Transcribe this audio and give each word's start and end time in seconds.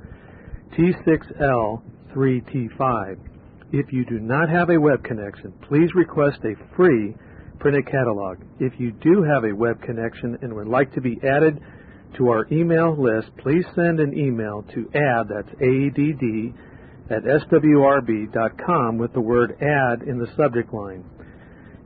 T6L3T5. 0.78 3.18
If 3.72 3.92
you 3.92 4.06
do 4.06 4.20
not 4.20 4.50
have 4.50 4.70
a 4.70 4.80
web 4.80 5.04
connection, 5.04 5.52
please 5.68 5.90
request 5.96 6.38
a 6.44 6.54
free 6.76 7.16
printed 7.60 7.88
catalog. 7.88 8.38
If 8.60 8.80
you 8.80 8.92
do 8.92 9.24
have 9.24 9.46
a 9.46 9.56
web 9.56 9.82
connection 9.82 10.38
and 10.42 10.54
would 10.54 10.68
like 10.68 10.94
to 10.94 11.02
be 11.02 11.20
added 11.24 11.60
to 12.18 12.30
our 12.30 12.46
email 12.52 12.96
list, 12.96 13.36
please 13.38 13.66
send 13.74 14.00
an 14.00 14.16
email 14.18 14.64
to 14.76 14.88
add, 14.94 15.28
that's 15.30 15.50
A-D-D, 15.60 16.54
at 17.10 17.24
swrb.com 17.24 18.98
with 18.98 19.12
the 19.14 19.22
word 19.22 19.58
add 19.62 20.04
in 20.08 20.20
the 20.20 20.28
subject 20.38 20.72
line. 20.74 21.04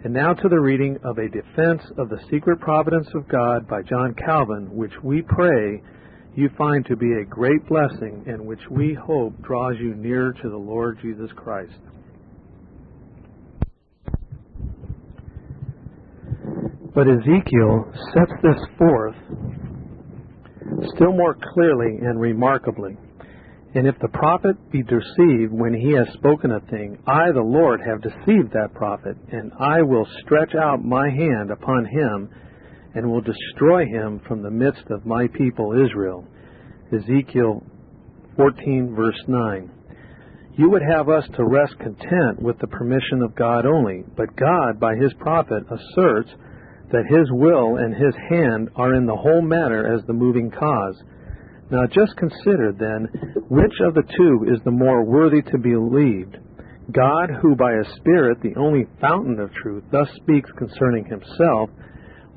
And 0.03 0.13
now 0.13 0.33
to 0.33 0.47
the 0.47 0.59
reading 0.59 0.99
of 1.03 1.17
A 1.17 1.27
Defense 1.27 1.81
of 1.97 2.09
the 2.09 2.19
Secret 2.29 2.59
Providence 2.59 3.07
of 3.15 3.27
God 3.27 3.67
by 3.67 3.81
John 3.81 4.13
Calvin, 4.13 4.75
which 4.75 4.93
we 5.01 5.23
pray 5.23 5.81
you 6.35 6.49
find 6.55 6.85
to 6.85 6.95
be 6.95 7.13
a 7.13 7.25
great 7.25 7.67
blessing 7.67 8.23
and 8.27 8.45
which 8.45 8.59
we 8.69 8.93
hope 8.93 9.33
draws 9.41 9.73
you 9.79 9.95
nearer 9.95 10.33
to 10.33 10.49
the 10.49 10.57
Lord 10.57 10.99
Jesus 11.01 11.31
Christ. 11.35 11.73
But 16.93 17.07
Ezekiel 17.07 17.91
sets 18.13 18.33
this 18.43 18.61
forth 18.77 19.15
still 20.95 21.11
more 21.11 21.35
clearly 21.53 21.97
and 22.03 22.19
remarkably. 22.19 22.97
And 23.77 23.85
if 23.85 23.99
the 23.99 24.07
prophet 24.07 24.55
be 24.71 24.81
deceived 24.81 25.53
when 25.53 25.71
he 25.71 25.91
has 25.91 26.11
spoken 26.13 26.49
a 26.49 26.59
thing, 26.61 26.97
I, 27.05 27.31
the 27.31 27.43
Lord, 27.43 27.79
have 27.85 28.01
deceived 28.01 28.51
that 28.53 28.73
prophet, 28.73 29.15
and 29.31 29.51
I 29.59 29.83
will 29.83 30.07
stretch 30.23 30.55
out 30.55 30.83
my 30.83 31.07
hand 31.11 31.51
upon 31.51 31.85
him, 31.85 32.27
and 32.95 33.07
will 33.07 33.21
destroy 33.21 33.85
him 33.85 34.19
from 34.27 34.41
the 34.41 34.49
midst 34.49 34.81
of 34.89 35.05
my 35.05 35.27
people 35.27 35.79
Israel. 35.85 36.25
Ezekiel 36.91 37.61
14, 38.35 38.95
verse 38.95 39.21
9. 39.27 39.69
You 40.57 40.71
would 40.71 40.81
have 40.81 41.07
us 41.07 41.25
to 41.35 41.45
rest 41.45 41.77
content 41.77 42.41
with 42.41 42.57
the 42.57 42.65
permission 42.65 43.21
of 43.21 43.35
God 43.35 43.67
only, 43.67 44.03
but 44.15 44.35
God, 44.35 44.79
by 44.79 44.95
his 44.95 45.13
prophet, 45.19 45.61
asserts 45.69 46.31
that 46.91 47.05
his 47.15 47.29
will 47.29 47.77
and 47.77 47.93
his 47.93 48.15
hand 48.27 48.69
are 48.75 48.95
in 48.95 49.05
the 49.05 49.15
whole 49.15 49.43
matter 49.43 49.93
as 49.93 50.03
the 50.07 50.13
moving 50.13 50.49
cause. 50.49 50.99
Now 51.69 51.85
just 51.85 52.15
consider 52.15 52.71
then 52.71 53.09
which 53.49 53.73
of 53.85 53.93
the 53.93 54.03
two 54.03 54.53
is 54.53 54.61
the 54.63 54.71
more 54.71 55.03
worthy 55.03 55.41
to 55.41 55.57
be 55.57 55.71
believed. 55.71 56.37
God, 56.91 57.29
who 57.41 57.55
by 57.55 57.73
a 57.73 57.95
Spirit, 57.97 58.39
the 58.41 58.55
only 58.55 58.87
fountain 59.01 59.39
of 59.39 59.53
truth, 59.53 59.83
thus 59.91 60.07
speaks 60.21 60.49
concerning 60.57 61.05
himself, 61.05 61.69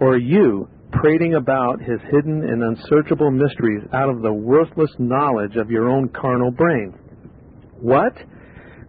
or 0.01 0.19
you, 0.19 0.69
prating 0.93 1.35
about 1.35 1.81
his 1.81 2.01
hidden 2.11 2.43
and 2.43 2.63
unsearchable 2.63 3.31
mysteries 3.31 3.85
out 3.93 4.09
of 4.09 4.23
the 4.23 4.33
worthless 4.33 4.91
knowledge 4.99 5.55
of 5.55 5.71
your 5.71 5.89
own 5.89 6.09
carnal 6.09 6.51
brain. 6.51 6.93
What? 7.81 8.13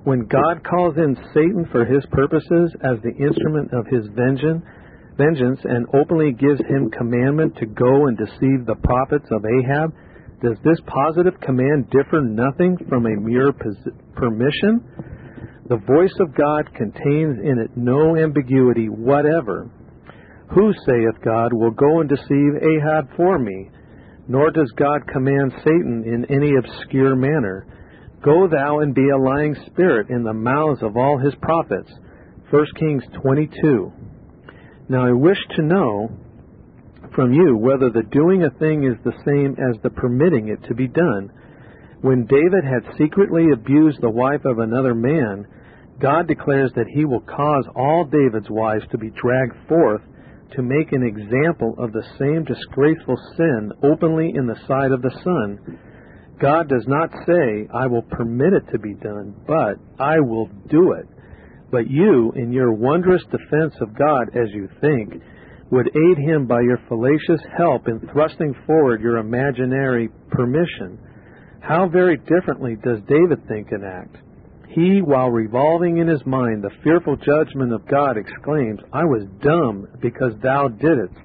When 0.04 0.26
God 0.26 0.64
calls 0.64 0.98
in 0.98 1.16
Satan 1.32 1.68
for 1.72 1.86
his 1.86 2.04
purposes 2.12 2.74
as 2.82 2.98
the 3.04 3.14
instrument 3.24 3.72
of 3.72 3.86
his 3.86 4.08
vengeance, 4.16 4.66
vengeance 5.16 5.60
and 5.64 5.86
openly 5.94 6.32
gives 6.32 6.60
him 6.62 6.90
commandment 6.90 7.56
to 7.58 7.68
go 7.68 8.08
and 8.08 8.18
deceive 8.18 8.66
the 8.66 8.82
prophets 8.82 9.28
of 9.30 9.46
Ahab, 9.46 9.94
does 10.42 10.58
this 10.64 10.80
positive 10.88 11.40
command 11.42 11.90
differ 11.92 12.22
nothing 12.22 12.76
from 12.90 13.06
a 13.06 13.20
mere 13.20 13.54
permission? 14.16 14.82
The 15.70 15.78
voice 15.78 16.14
of 16.20 16.36
God 16.36 16.74
contains 16.74 17.38
in 17.44 17.60
it 17.60 17.78
no 17.78 18.18
ambiguity 18.18 18.90
whatever. 18.90 19.70
Who, 20.54 20.74
saith 20.86 21.24
God, 21.24 21.54
will 21.54 21.72
go 21.72 22.02
and 22.02 22.10
deceive 22.10 22.56
Ahab 22.62 23.16
for 23.16 23.38
me? 23.38 23.70
Nor 24.28 24.52
does 24.52 24.72
God 24.76 25.08
command 25.14 25.54
Satan 25.60 26.04
in 26.06 26.26
any 26.30 26.52
obscure 26.58 27.16
manner. 27.16 27.68
Go 28.24 28.48
thou 28.48 28.80
and 28.80 28.94
be 28.94 29.10
a 29.10 29.18
lying 29.18 29.56
spirit 29.68 30.10
in 30.10 30.24
the 30.24 30.34
mouths 30.34 30.82
of 30.82 30.98
all 30.98 31.20
his 31.20 31.34
prophets. 31.42 31.92
1 32.50 32.66
Kings 32.78 33.04
22. 33.22 33.94
Now 34.90 35.06
I 35.06 35.12
wish 35.12 35.38
to 35.56 35.62
know 35.62 36.10
from 37.16 37.34
you 37.34 37.58
whether 37.58 37.90
the 37.90 38.04
doing 38.12 38.44
a 38.44 38.60
thing 38.60 38.84
is 38.84 38.98
the 39.04 39.18
same 39.26 39.56
as 39.60 39.82
the 39.82 39.90
permitting 39.90 40.50
it 40.50 40.64
to 40.68 40.76
be 40.76 40.88
done. 40.88 41.32
When 42.02 42.26
David 42.26 42.64
had 42.64 42.98
secretly 42.98 43.52
abused 43.54 44.02
the 44.02 44.10
wife 44.10 44.44
of 44.46 44.60
another 44.60 44.96
man, 44.96 45.46
God 46.00 46.28
declares 46.28 46.72
that 46.76 46.88
he 46.88 47.06
will 47.06 47.22
cause 47.22 47.66
all 47.76 48.06
David's 48.06 48.50
wives 48.50 48.86
to 48.92 48.98
be 48.98 49.12
dragged 49.12 49.56
forth 49.68 50.02
to 50.56 50.64
make 50.64 50.92
an 50.92 51.04
example 51.04 51.76
of 51.78 51.94
the 51.94 52.04
same 52.18 52.44
disgraceful 52.44 53.18
sin 53.38 53.72
openly 53.84 54.34
in 54.36 54.48
the 54.48 54.60
sight 54.68 54.92
of 54.92 55.02
the 55.02 55.16
sun. 55.24 55.80
God 56.40 56.68
does 56.68 56.86
not 56.88 57.12
say, 57.28 57.68
I 57.74 57.86
will 57.88 58.02
permit 58.02 58.54
it 58.54 58.72
to 58.72 58.80
be 58.80 58.96
done, 58.96 59.36
but 59.46 59.78
I 60.00 60.20
will 60.20 60.48
do 60.70 60.94
it. 60.94 61.08
But 61.72 61.90
you, 61.90 62.34
in 62.36 62.52
your 62.52 62.74
wondrous 62.74 63.24
defense 63.32 63.76
of 63.80 63.98
God 63.98 64.36
as 64.36 64.50
you 64.52 64.68
think, 64.82 65.22
would 65.72 65.88
aid 65.88 66.18
him 66.18 66.46
by 66.46 66.60
your 66.62 66.80
fallacious 66.90 67.42
help 67.58 67.88
in 67.88 68.00
thrusting 68.12 68.54
forward 68.68 69.02
your 69.02 69.18
imaginary 69.18 70.10
permission. 70.30 71.00
How 71.62 71.88
very 71.88 72.18
differently 72.18 72.76
does 72.76 73.00
David 73.08 73.48
think 73.48 73.72
and 73.72 73.86
act? 73.86 74.18
He, 74.68 75.02
while 75.02 75.30
revolving 75.30 75.98
in 75.98 76.08
his 76.08 76.26
mind 76.26 76.64
the 76.64 76.76
fearful 76.84 77.16
judgment 77.18 77.74
of 77.74 77.88
God, 77.88 78.18
exclaims, 78.18 78.80
I 78.94 79.04
was 79.04 79.28
dumb 79.42 79.88
because 80.02 80.34
thou 80.42 80.68
didst. 80.68 81.16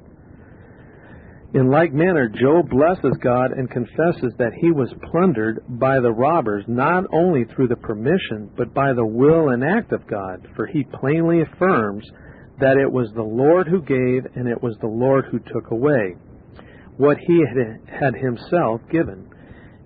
In 1.55 1.71
like 1.71 1.93
manner, 1.93 2.29
Job 2.29 2.69
blesses 2.69 3.17
God 3.23 3.53
and 3.53 3.71
confesses 3.71 4.33
that 4.39 4.53
he 4.61 4.71
was 4.71 4.93
plundered 5.11 5.63
by 5.69 6.01
the 6.01 6.13
robbers 6.13 6.65
not 6.69 7.05
only 7.13 7.45
through 7.45 7.69
the 7.69 7.77
permission, 7.77 8.51
but 8.57 8.75
by 8.75 8.93
the 8.93 9.07
will 9.07 9.51
and 9.51 9.65
act 9.65 9.93
of 9.93 10.07
God, 10.07 10.47
for 10.55 10.67
he 10.67 10.85
plainly 10.85 11.41
affirms 11.43 12.05
that 12.61 12.77
it 12.77 12.91
was 12.91 13.11
the 13.15 13.23
Lord 13.23 13.69
who 13.69 13.83
gave 13.83 14.25
and 14.35 14.49
it 14.49 14.63
was 14.63 14.77
the 14.81 14.87
Lord 14.87 15.27
who 15.31 15.39
took 15.39 15.71
away 15.71 16.17
what 16.97 17.19
he 17.19 17.45
had 17.89 18.15
himself 18.15 18.81
given. 18.91 19.29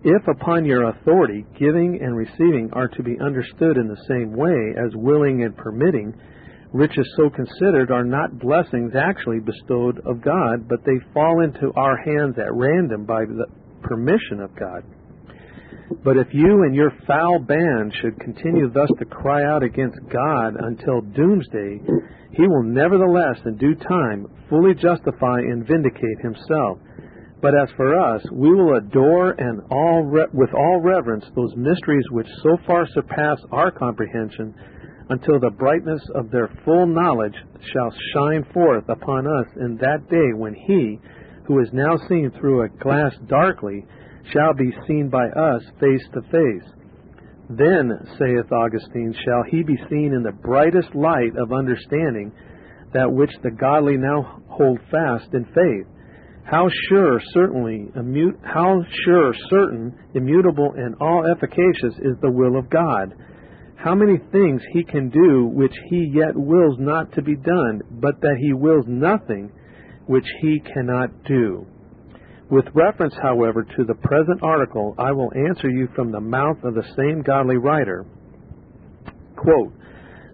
If 0.03 0.23
upon 0.29 0.65
your 0.65 0.89
authority 0.89 1.45
giving 1.59 1.99
and 2.01 2.17
receiving 2.17 2.71
are 2.73 2.89
to 2.89 3.03
be 3.03 3.19
understood 3.21 3.77
in 3.77 3.89
the 3.89 4.05
same 4.09 4.33
way 4.33 4.75
as 4.79 4.95
willing 4.95 5.43
and 5.43 5.57
permitting, 5.57 6.15
riches 6.73 7.13
so 7.17 7.29
considered 7.29 7.91
are 7.91 8.05
not 8.05 8.39
blessings 8.39 8.93
actually 8.95 9.41
bestowed 9.41 9.99
of 10.07 10.23
God, 10.23 10.69
but 10.69 10.85
they 10.85 10.99
fall 11.13 11.43
into 11.43 11.73
our 11.77 11.97
hands 11.99 12.37
at 12.39 12.55
random 12.55 13.05
by 13.05 13.25
the 13.25 13.47
permission 13.83 14.41
of 14.41 14.55
God. 14.55 14.85
But 16.05 16.17
if 16.17 16.29
you 16.33 16.63
and 16.63 16.75
your 16.75 16.93
foul 17.07 17.41
band 17.41 17.95
should 18.01 18.19
continue 18.21 18.71
thus 18.71 18.91
to 18.99 19.05
cry 19.05 19.45
out 19.45 19.63
against 19.63 19.99
God 20.11 20.55
until 20.59 21.01
doomsday, 21.01 21.81
he 22.33 22.47
will 22.47 22.63
nevertheless 22.63 23.39
in 23.45 23.57
due 23.57 23.75
time 23.75 24.27
fully 24.49 24.75
justify 24.75 25.41
and 25.41 25.67
vindicate 25.67 26.21
himself. 26.23 26.79
But 27.43 27.55
as 27.55 27.71
for 27.77 27.99
us, 27.99 28.23
we 28.33 28.55
will 28.55 28.77
adore 28.77 29.33
and 29.33 29.63
all 29.71 30.05
re- 30.05 30.27
with 30.33 30.51
all 30.55 30.81
reverence 30.81 31.25
those 31.35 31.55
mysteries 31.57 32.05
which 32.11 32.29
so 32.43 32.57
far 32.67 32.87
surpass 32.95 33.39
our 33.51 33.71
comprehension 33.71 34.55
until 35.09 35.41
the 35.41 35.51
brightness 35.51 36.03
of 36.15 36.31
their 36.31 36.49
full 36.65 36.87
knowledge 36.87 37.35
shall 37.73 37.93
shine 38.15 38.45
forth 38.55 38.89
upon 38.89 39.27
us 39.27 39.47
in 39.57 39.77
that 39.79 40.09
day 40.09 40.33
when 40.35 40.55
he, 40.55 41.01
who 41.51 41.59
is 41.59 41.69
now 41.73 41.97
seen 42.09 42.31
through 42.39 42.63
a 42.63 42.69
glass 42.69 43.13
darkly, 43.27 43.85
shall 44.33 44.55
be 44.55 44.71
seen 44.87 45.09
by 45.11 45.27
us 45.31 45.61
face 45.81 46.07
to 46.15 46.23
face. 46.31 46.71
Then, 47.49 47.91
saith 48.21 48.53
Augustine, 48.53 49.13
shall 49.25 49.43
he 49.51 49.65
be 49.65 49.77
seen 49.91 50.13
in 50.15 50.23
the 50.23 50.31
brightest 50.31 50.95
light 50.95 51.37
of 51.37 51.53
understanding, 51.53 52.31
that 52.95 53.11
which 53.11 53.33
the 53.43 53.51
godly 53.51 53.97
now 53.97 54.41
hold 54.47 54.79
fast 54.93 55.35
in 55.35 55.45
faith. 55.47 55.89
How 56.45 56.69
sure, 56.89 57.21
certainly, 57.35 57.91
immut- 57.97 58.39
how 58.45 58.85
sure, 59.05 59.35
certain, 59.49 59.93
immutable, 60.15 60.73
and 60.77 60.95
all 61.01 61.27
efficacious 61.27 61.99
is 61.99 62.17
the 62.23 62.31
will 62.31 62.57
of 62.57 62.71
God. 62.71 63.13
How 63.75 63.97
many 63.97 64.19
things 64.31 64.63
he 64.73 64.85
can 64.85 65.09
do 65.09 65.47
which 65.47 65.75
he 65.89 66.13
yet 66.15 66.37
wills 66.37 66.79
not 66.79 67.11
to 67.15 67.23
be 67.23 67.35
done, 67.35 67.83
but 67.91 68.21
that 68.21 68.37
he 68.39 68.53
wills 68.53 68.85
nothing 68.87 69.51
which 70.11 70.27
he 70.41 70.59
cannot 70.75 71.09
do. 71.23 71.65
With 72.51 72.65
reference, 72.75 73.15
however, 73.23 73.63
to 73.63 73.85
the 73.85 73.95
present 73.95 74.43
article, 74.43 74.93
I 74.99 75.13
will 75.13 75.31
answer 75.49 75.69
you 75.69 75.87
from 75.95 76.11
the 76.11 76.21
mouth 76.21 76.57
of 76.65 76.75
the 76.75 76.83
same 76.97 77.23
godly 77.23 77.59
writer. 77.59 78.05
Quote, 79.37 79.73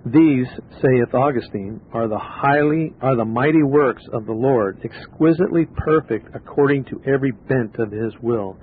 These, 0.07 0.47
saith 0.81 1.13
Augustine, 1.13 1.83
are 1.93 2.09
the 2.09 2.19
highly 2.19 2.95
are 3.03 3.17
the 3.17 3.27
mighty 3.27 3.63
works 3.63 4.03
of 4.15 4.25
the 4.25 4.33
Lord, 4.33 4.81
exquisitely 4.83 5.67
perfect 5.77 6.35
according 6.35 6.87
to 6.87 7.03
every 7.07 7.33
bent 7.47 7.77
of 7.79 7.93
his 7.93 8.15
will, 8.23 8.57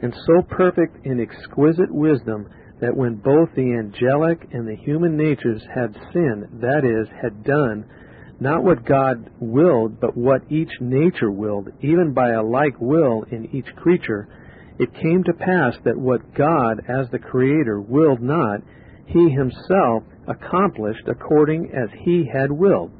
and 0.00 0.14
so 0.28 0.42
perfect 0.48 1.04
in 1.04 1.18
exquisite 1.18 1.92
wisdom 1.92 2.48
that 2.80 2.96
when 2.96 3.16
both 3.16 3.48
the 3.56 3.74
angelic 3.82 4.46
and 4.52 4.68
the 4.68 4.76
human 4.76 5.16
natures 5.16 5.62
had 5.74 5.92
sinned, 6.12 6.60
that 6.60 6.84
is, 6.84 7.08
had 7.20 7.42
done 7.42 7.84
not 8.40 8.62
what 8.62 8.84
God 8.84 9.30
willed, 9.40 10.00
but 10.00 10.16
what 10.16 10.50
each 10.50 10.70
nature 10.80 11.30
willed, 11.30 11.68
even 11.80 12.12
by 12.12 12.32
a 12.32 12.42
like 12.42 12.78
will 12.80 13.24
in 13.30 13.48
each 13.54 13.74
creature, 13.76 14.28
it 14.78 14.92
came 14.94 15.24
to 15.24 15.32
pass 15.32 15.74
that 15.84 15.96
what 15.98 16.34
God, 16.34 16.82
as 16.88 17.08
the 17.10 17.18
Creator, 17.18 17.80
willed 17.80 18.20
not, 18.20 18.60
He 19.06 19.30
Himself 19.30 20.02
accomplished 20.28 21.08
according 21.08 21.70
as 21.74 21.88
He 22.00 22.28
had 22.30 22.52
willed. 22.52 22.90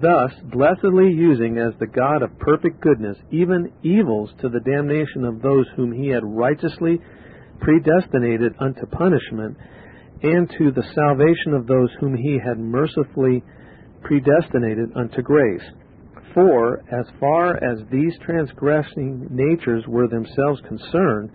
Thus, 0.00 0.32
blessedly 0.52 1.12
using 1.12 1.58
as 1.58 1.74
the 1.78 1.86
God 1.86 2.22
of 2.22 2.38
perfect 2.40 2.80
goodness 2.80 3.16
even 3.30 3.72
evils 3.84 4.30
to 4.40 4.48
the 4.48 4.58
damnation 4.60 5.24
of 5.24 5.42
those 5.42 5.66
whom 5.76 5.92
He 5.92 6.08
had 6.08 6.24
righteously 6.24 6.98
predestinated 7.60 8.54
unto 8.58 8.84
punishment, 8.86 9.56
and 10.24 10.50
to 10.58 10.72
the 10.72 10.82
salvation 10.94 11.54
of 11.54 11.68
those 11.68 11.90
whom 12.00 12.16
He 12.16 12.40
had 12.44 12.58
mercifully 12.58 13.44
predestinated 14.02 14.90
unto 14.96 15.22
grace. 15.22 15.62
For, 16.34 16.82
as 16.90 17.06
far 17.20 17.56
as 17.62 17.78
these 17.90 18.16
transgressing 18.24 19.28
natures 19.30 19.84
were 19.86 20.08
themselves 20.08 20.60
concerned, 20.66 21.30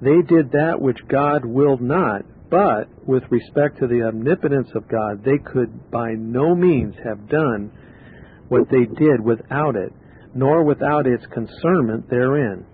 they 0.00 0.22
did 0.22 0.52
that 0.52 0.80
which 0.80 1.06
God 1.08 1.44
willed 1.44 1.82
not, 1.82 2.22
but, 2.50 2.88
with 3.06 3.24
respect 3.30 3.78
to 3.78 3.86
the 3.86 4.02
omnipotence 4.02 4.70
of 4.74 4.88
God, 4.88 5.22
they 5.22 5.38
could 5.38 5.90
by 5.90 6.12
no 6.12 6.54
means 6.54 6.94
have 7.04 7.28
done 7.28 7.70
what 8.48 8.70
they 8.70 8.86
did 8.86 9.20
without 9.20 9.76
it, 9.76 9.92
nor 10.34 10.62
without 10.62 11.06
its 11.06 11.26
concernment 11.26 12.08
therein. 12.08 12.64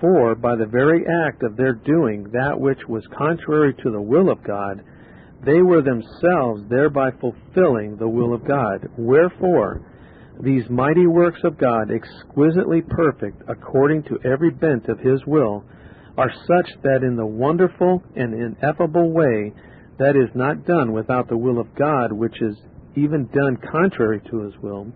For, 0.00 0.36
by 0.36 0.54
the 0.54 0.66
very 0.66 1.04
act 1.26 1.42
of 1.42 1.56
their 1.56 1.72
doing 1.72 2.30
that 2.32 2.60
which 2.60 2.78
was 2.88 3.02
contrary 3.16 3.74
to 3.82 3.90
the 3.90 4.00
will 4.00 4.30
of 4.30 4.44
God, 4.44 4.84
they 5.44 5.62
were 5.62 5.82
themselves 5.82 6.62
thereby 6.68 7.10
fulfilling 7.20 7.96
the 7.96 8.08
will 8.08 8.34
of 8.34 8.46
God. 8.46 8.88
Wherefore, 8.96 9.82
these 10.40 10.68
mighty 10.68 11.06
works 11.06 11.40
of 11.44 11.58
God, 11.58 11.90
exquisitely 11.90 12.82
perfect 12.82 13.42
according 13.48 14.04
to 14.04 14.18
every 14.24 14.50
bent 14.50 14.88
of 14.88 14.98
His 15.00 15.20
will, 15.26 15.64
are 16.16 16.32
such 16.46 16.70
that 16.82 17.02
in 17.02 17.16
the 17.16 17.26
wonderful 17.26 18.02
and 18.16 18.34
ineffable 18.34 19.12
way 19.12 19.52
that 19.98 20.16
is 20.16 20.30
not 20.34 20.66
done 20.66 20.92
without 20.92 21.28
the 21.28 21.36
will 21.36 21.60
of 21.60 21.74
God, 21.76 22.12
which 22.12 22.40
is 22.40 22.56
even 22.96 23.28
done 23.32 23.58
contrary 23.70 24.20
to 24.30 24.42
His 24.42 24.54
will, 24.60 24.86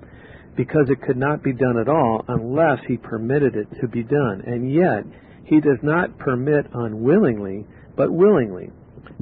because 0.57 0.89
it 0.91 1.03
could 1.03 1.17
not 1.17 1.43
be 1.43 1.53
done 1.53 1.79
at 1.79 1.89
all 1.89 2.25
unless 2.29 2.79
He 2.89 2.97
permitted 2.97 3.55
it 3.55 3.69
to 3.81 3.89
be 3.89 4.03
done. 4.03 4.43
And 4.45 4.73
yet, 4.73 5.05
He 5.45 5.61
does 5.61 5.79
not 5.83 6.19
permit 6.19 6.67
unwillingly, 6.73 7.65
but 7.97 8.13
willingly 8.13 8.71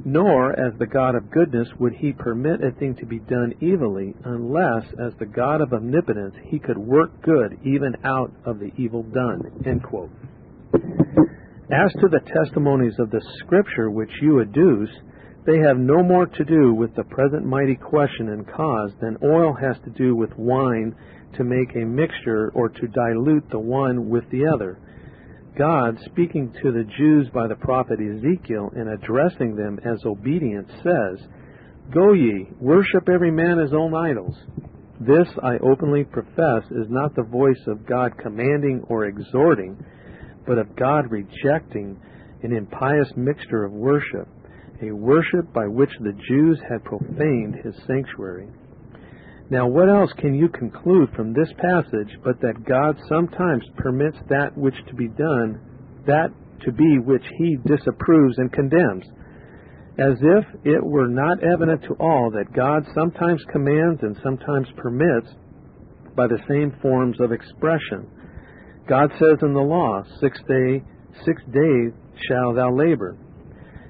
nor 0.03 0.51
as 0.59 0.73
the 0.77 0.87
God 0.87 1.15
of 1.15 1.31
goodness 1.31 1.67
would 1.79 1.93
he 1.93 2.11
permit 2.11 2.63
a 2.63 2.71
thing 2.71 2.95
to 2.95 3.05
be 3.05 3.19
done 3.19 3.53
evilly, 3.61 4.13
unless, 4.23 4.85
as 4.99 5.13
the 5.19 5.25
God 5.25 5.61
of 5.61 5.73
omnipotence, 5.73 6.35
he 6.45 6.59
could 6.59 6.77
work 6.77 7.21
good 7.21 7.57
even 7.63 7.95
out 8.03 8.31
of 8.45 8.59
the 8.59 8.71
evil 8.77 9.03
done. 9.03 9.41
As 11.71 11.93
to 11.93 12.07
the 12.09 12.19
testimonies 12.19 12.99
of 12.99 13.11
the 13.11 13.21
Scripture 13.39 13.89
which 13.89 14.11
you 14.21 14.43
adduce, 14.43 14.89
they 15.45 15.59
have 15.59 15.77
no 15.77 16.03
more 16.03 16.27
to 16.27 16.43
do 16.43 16.73
with 16.73 16.93
the 16.95 17.03
present 17.03 17.45
mighty 17.45 17.75
question 17.75 18.29
and 18.29 18.47
cause 18.47 18.91
than 18.99 19.17
oil 19.23 19.53
has 19.53 19.77
to 19.85 19.89
do 19.91 20.15
with 20.15 20.37
wine 20.37 20.95
to 21.37 21.43
make 21.43 21.75
a 21.75 21.85
mixture 21.85 22.51
or 22.53 22.69
to 22.69 22.87
dilute 22.87 23.49
the 23.49 23.59
one 23.59 24.09
with 24.09 24.29
the 24.31 24.45
other 24.45 24.77
God, 25.57 25.97
speaking 26.05 26.53
to 26.63 26.71
the 26.71 26.85
Jews 26.97 27.27
by 27.33 27.47
the 27.47 27.55
prophet 27.55 27.99
Ezekiel 27.99 28.71
and 28.73 28.89
addressing 28.89 29.55
them 29.55 29.79
as 29.83 29.99
obedient, 30.05 30.67
says, 30.81 31.27
Go 31.93 32.13
ye, 32.13 32.47
worship 32.59 33.09
every 33.13 33.31
man 33.31 33.57
his 33.57 33.73
own 33.73 33.93
idols. 33.93 34.35
This, 35.01 35.27
I 35.43 35.57
openly 35.57 36.05
profess, 36.05 36.63
is 36.71 36.87
not 36.89 37.15
the 37.15 37.23
voice 37.23 37.61
of 37.67 37.85
God 37.85 38.11
commanding 38.17 38.85
or 38.87 39.05
exhorting, 39.05 39.83
but 40.47 40.57
of 40.57 40.75
God 40.75 41.11
rejecting 41.11 41.99
an 42.43 42.53
impious 42.53 43.11
mixture 43.17 43.65
of 43.65 43.73
worship, 43.73 44.27
a 44.81 44.91
worship 44.91 45.51
by 45.53 45.67
which 45.67 45.91
the 45.99 46.13
Jews 46.27 46.59
had 46.69 46.83
profaned 46.85 47.55
his 47.63 47.75
sanctuary. 47.87 48.47
Now, 49.51 49.67
what 49.67 49.89
else 49.89 50.13
can 50.17 50.33
you 50.33 50.47
conclude 50.47 51.09
from 51.13 51.33
this 51.33 51.49
passage 51.57 52.17
but 52.23 52.39
that 52.39 52.63
God 52.63 52.97
sometimes 53.09 53.65
permits 53.75 54.17
that 54.29 54.57
which 54.57 54.75
to 54.87 54.95
be 54.95 55.09
done, 55.09 55.59
that 56.07 56.29
to 56.63 56.71
be 56.71 56.99
which 56.99 57.25
he 57.37 57.57
disapproves 57.65 58.37
and 58.37 58.49
condemns? 58.53 59.03
As 59.99 60.15
if 60.21 60.45
it 60.63 60.81
were 60.81 61.09
not 61.09 61.43
evident 61.43 61.83
to 61.83 61.95
all 61.99 62.31
that 62.31 62.53
God 62.55 62.85
sometimes 62.95 63.43
commands 63.51 63.99
and 64.03 64.15
sometimes 64.23 64.67
permits 64.77 65.27
by 66.15 66.27
the 66.27 66.39
same 66.47 66.71
forms 66.81 67.19
of 67.19 67.33
expression. 67.33 68.07
God 68.87 69.11
says 69.19 69.37
in 69.41 69.51
the 69.51 69.59
law, 69.59 70.01
six 70.21 70.39
day 70.47 70.81
six 71.25 71.43
days 71.51 71.91
shall 72.25 72.53
thou 72.53 72.73
labor. 72.73 73.17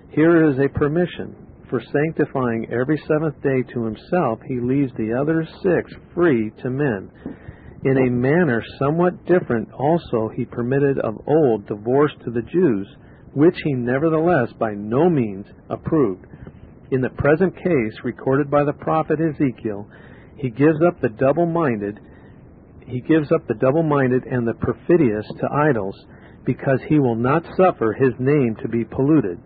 Here 0.09 0.49
is 0.49 0.57
a 0.57 0.69
permission 0.69 1.35
for 1.71 1.81
sanctifying 1.93 2.67
every 2.69 3.01
seventh 3.07 3.41
day 3.41 3.63
to 3.74 3.86
himself, 3.86 4.39
he 4.45 4.60
leaves 4.60 4.91
the 4.98 5.13
other 5.13 5.48
six 5.63 5.91
free 6.13 6.51
to 6.62 6.69
men. 6.69 7.10
In 7.86 7.98
a 7.98 8.12
manner 8.12 8.62
somewhat 8.77 9.25
different 9.25 9.72
also 9.72 10.29
he 10.36 10.45
permitted 10.45 11.00
of 11.00 11.25
old 11.25 11.65
divorce 11.67 12.12
to 12.25 12.29
the 12.29 12.41
Jews, 12.43 12.88
which 13.34 13.55
he 13.63 13.74
nevertheless 13.74 14.50
by 14.60 14.74
no 14.75 15.10
means 15.10 15.45
approved. 15.69 16.25
In 16.91 17.00
the 17.00 17.10
present 17.17 17.55
case 17.55 18.03
recorded 18.03 18.51
by 18.51 18.65
the 18.65 18.74
prophet 18.74 19.19
Ezekiel, 19.22 19.88
he 20.36 20.50
gives 20.50 20.79
up 20.86 21.00
the 21.01 21.10
double-minded 21.10 22.00
he 22.86 23.00
gives 23.00 23.31
up 23.31 23.48
the 23.48 23.53
double-minded 23.53 24.25
and 24.25 24.45
the 24.45 24.53
perfidious 24.55 25.25
to 25.39 25.48
idols, 25.69 25.95
because 26.45 26.79
he 26.89 27.00
will 27.00 27.15
not 27.15 27.45
suffer 27.55 27.93
his 27.93 28.12
name 28.19 28.57
to 28.62 28.67
be 28.67 28.84
polluted. 28.84 29.39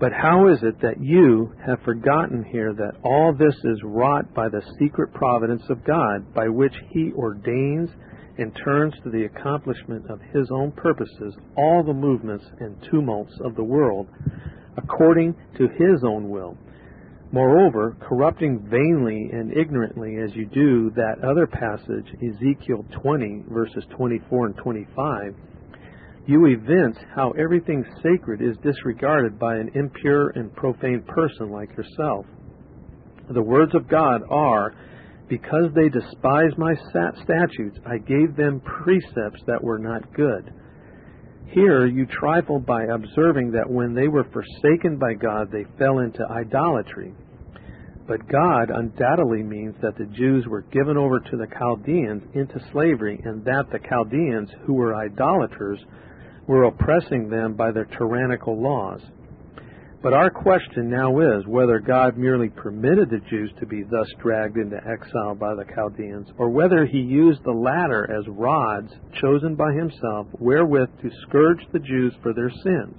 But 0.00 0.12
how 0.14 0.48
is 0.48 0.62
it 0.62 0.80
that 0.80 1.02
you 1.02 1.52
have 1.66 1.82
forgotten 1.82 2.42
here 2.42 2.72
that 2.72 2.94
all 3.04 3.34
this 3.34 3.54
is 3.64 3.82
wrought 3.84 4.32
by 4.32 4.48
the 4.48 4.62
secret 4.78 5.12
providence 5.12 5.62
of 5.68 5.84
God, 5.84 6.32
by 6.32 6.48
which 6.48 6.72
He 6.88 7.12
ordains 7.12 7.90
and 8.38 8.58
turns 8.64 8.94
to 9.04 9.10
the 9.10 9.24
accomplishment 9.24 10.10
of 10.10 10.22
His 10.32 10.50
own 10.50 10.72
purposes 10.72 11.36
all 11.54 11.84
the 11.84 11.92
movements 11.92 12.46
and 12.60 12.82
tumults 12.90 13.34
of 13.44 13.54
the 13.56 13.62
world, 13.62 14.08
according 14.78 15.34
to 15.58 15.68
His 15.68 16.02
own 16.02 16.30
will? 16.30 16.56
Moreover, 17.30 17.94
corrupting 18.00 18.70
vainly 18.70 19.28
and 19.32 19.54
ignorantly 19.54 20.16
as 20.16 20.34
you 20.34 20.46
do 20.46 20.90
that 20.96 21.22
other 21.22 21.46
passage, 21.46 22.06
Ezekiel 22.26 22.86
20, 23.02 23.44
verses 23.50 23.84
24 23.90 24.46
and 24.46 24.56
25, 24.56 25.34
you 26.30 26.46
evince 26.46 26.96
how 27.14 27.32
everything 27.32 27.84
sacred 28.04 28.40
is 28.40 28.56
disregarded 28.62 29.36
by 29.36 29.56
an 29.56 29.68
impure 29.74 30.30
and 30.30 30.54
profane 30.54 31.02
person 31.08 31.50
like 31.50 31.76
yourself. 31.76 32.24
The 33.34 33.42
words 33.42 33.74
of 33.74 33.88
God 33.88 34.22
are, 34.30 34.72
Because 35.28 35.72
they 35.74 35.88
despised 35.88 36.56
my 36.56 36.74
statutes, 36.90 37.78
I 37.84 37.98
gave 37.98 38.36
them 38.36 38.60
precepts 38.60 39.42
that 39.46 39.62
were 39.62 39.78
not 39.78 40.14
good. 40.14 40.52
Here 41.46 41.86
you 41.86 42.06
trifle 42.06 42.60
by 42.60 42.84
observing 42.84 43.50
that 43.52 43.68
when 43.68 43.92
they 43.92 44.06
were 44.06 44.24
forsaken 44.24 44.98
by 44.98 45.14
God, 45.14 45.50
they 45.50 45.64
fell 45.78 45.98
into 45.98 46.24
idolatry. 46.30 47.12
But 48.06 48.28
God 48.28 48.70
undoubtedly 48.70 49.42
means 49.42 49.74
that 49.82 49.96
the 49.98 50.06
Jews 50.06 50.46
were 50.46 50.62
given 50.62 50.96
over 50.96 51.18
to 51.18 51.36
the 51.36 51.48
Chaldeans 51.58 52.22
into 52.34 52.60
slavery, 52.72 53.20
and 53.24 53.44
that 53.44 53.66
the 53.70 53.80
Chaldeans, 53.88 54.50
who 54.64 54.74
were 54.74 54.94
idolaters, 54.94 55.78
were 56.50 56.64
oppressing 56.64 57.30
them 57.30 57.54
by 57.54 57.70
their 57.70 57.84
tyrannical 57.84 58.60
laws. 58.60 59.00
But 60.02 60.14
our 60.14 60.30
question 60.30 60.90
now 60.90 61.20
is 61.20 61.46
whether 61.46 61.78
God 61.78 62.16
merely 62.16 62.48
permitted 62.48 63.08
the 63.08 63.20
Jews 63.30 63.52
to 63.60 63.66
be 63.66 63.84
thus 63.84 64.08
dragged 64.20 64.56
into 64.56 64.78
exile 64.78 65.36
by 65.36 65.54
the 65.54 65.64
Chaldeans, 65.72 66.26
or 66.38 66.50
whether 66.50 66.86
he 66.86 66.98
used 66.98 67.44
the 67.44 67.52
latter 67.52 68.10
as 68.12 68.26
rods 68.26 68.92
chosen 69.20 69.54
by 69.54 69.72
himself 69.74 70.26
wherewith 70.40 70.88
to 71.02 71.10
scourge 71.22 71.60
the 71.72 71.78
Jews 71.78 72.14
for 72.20 72.34
their 72.34 72.50
sins. 72.50 72.96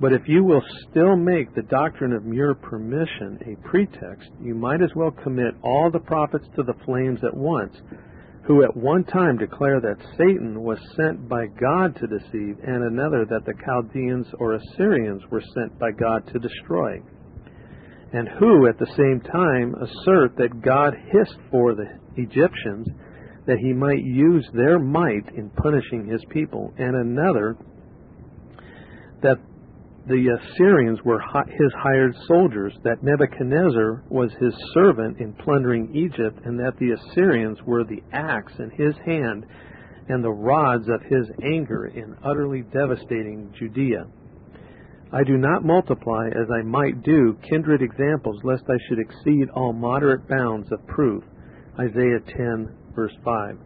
But 0.00 0.14
if 0.14 0.22
you 0.26 0.42
will 0.42 0.62
still 0.88 1.16
make 1.16 1.54
the 1.54 1.68
doctrine 1.68 2.14
of 2.14 2.24
mere 2.24 2.54
permission 2.54 3.40
a 3.44 3.68
pretext, 3.68 4.30
you 4.40 4.54
might 4.54 4.80
as 4.80 4.94
well 4.96 5.10
commit 5.10 5.54
all 5.60 5.90
the 5.90 5.98
prophets 5.98 6.46
to 6.56 6.62
the 6.62 6.78
flames 6.86 7.20
at 7.24 7.36
once, 7.36 7.76
who 8.48 8.64
at 8.64 8.74
one 8.74 9.04
time 9.04 9.36
declare 9.36 9.78
that 9.78 10.02
Satan 10.16 10.62
was 10.62 10.78
sent 10.96 11.28
by 11.28 11.44
God 11.60 11.94
to 11.96 12.06
deceive, 12.06 12.56
and 12.66 12.82
another 12.82 13.26
that 13.28 13.44
the 13.44 13.52
Chaldeans 13.62 14.26
or 14.38 14.54
Assyrians 14.54 15.22
were 15.30 15.42
sent 15.54 15.78
by 15.78 15.90
God 15.90 16.26
to 16.32 16.38
destroy, 16.38 16.98
and 18.14 18.26
who 18.40 18.66
at 18.66 18.78
the 18.78 18.90
same 18.96 19.20
time 19.20 19.74
assert 19.74 20.34
that 20.38 20.62
God 20.62 20.94
hissed 21.12 21.38
for 21.50 21.74
the 21.74 21.84
Egyptians 22.16 22.88
that 23.46 23.58
he 23.58 23.74
might 23.74 24.02
use 24.02 24.48
their 24.54 24.78
might 24.78 25.28
in 25.36 25.50
punishing 25.50 26.06
his 26.06 26.24
people, 26.30 26.72
and 26.78 26.96
another 26.96 27.54
that 29.20 29.36
the 30.08 30.38
Assyrians 30.40 30.98
were 31.04 31.20
his 31.48 31.72
hired 31.76 32.14
soldiers, 32.26 32.72
that 32.82 33.02
Nebuchadnezzar 33.02 34.04
was 34.08 34.32
his 34.40 34.54
servant 34.72 35.18
in 35.20 35.34
plundering 35.34 35.94
Egypt, 35.94 36.40
and 36.44 36.58
that 36.58 36.78
the 36.78 36.92
Assyrians 36.92 37.58
were 37.66 37.84
the 37.84 38.02
axe 38.12 38.52
in 38.58 38.70
his 38.70 38.94
hand 39.04 39.44
and 40.08 40.24
the 40.24 40.30
rods 40.30 40.88
of 40.88 41.02
his 41.02 41.30
anger 41.44 41.86
in 41.86 42.16
utterly 42.24 42.62
devastating 42.62 43.52
Judea. 43.58 44.06
I 45.12 45.24
do 45.24 45.36
not 45.36 45.64
multiply, 45.64 46.28
as 46.28 46.50
I 46.50 46.62
might 46.62 47.02
do, 47.02 47.36
kindred 47.48 47.82
examples, 47.82 48.42
lest 48.44 48.64
I 48.68 48.78
should 48.88 48.98
exceed 48.98 49.50
all 49.50 49.72
moderate 49.72 50.26
bounds 50.26 50.72
of 50.72 50.86
proof. 50.86 51.22
Isaiah 51.78 52.20
10, 52.36 52.74
verse 52.94 53.14
5 53.24 53.58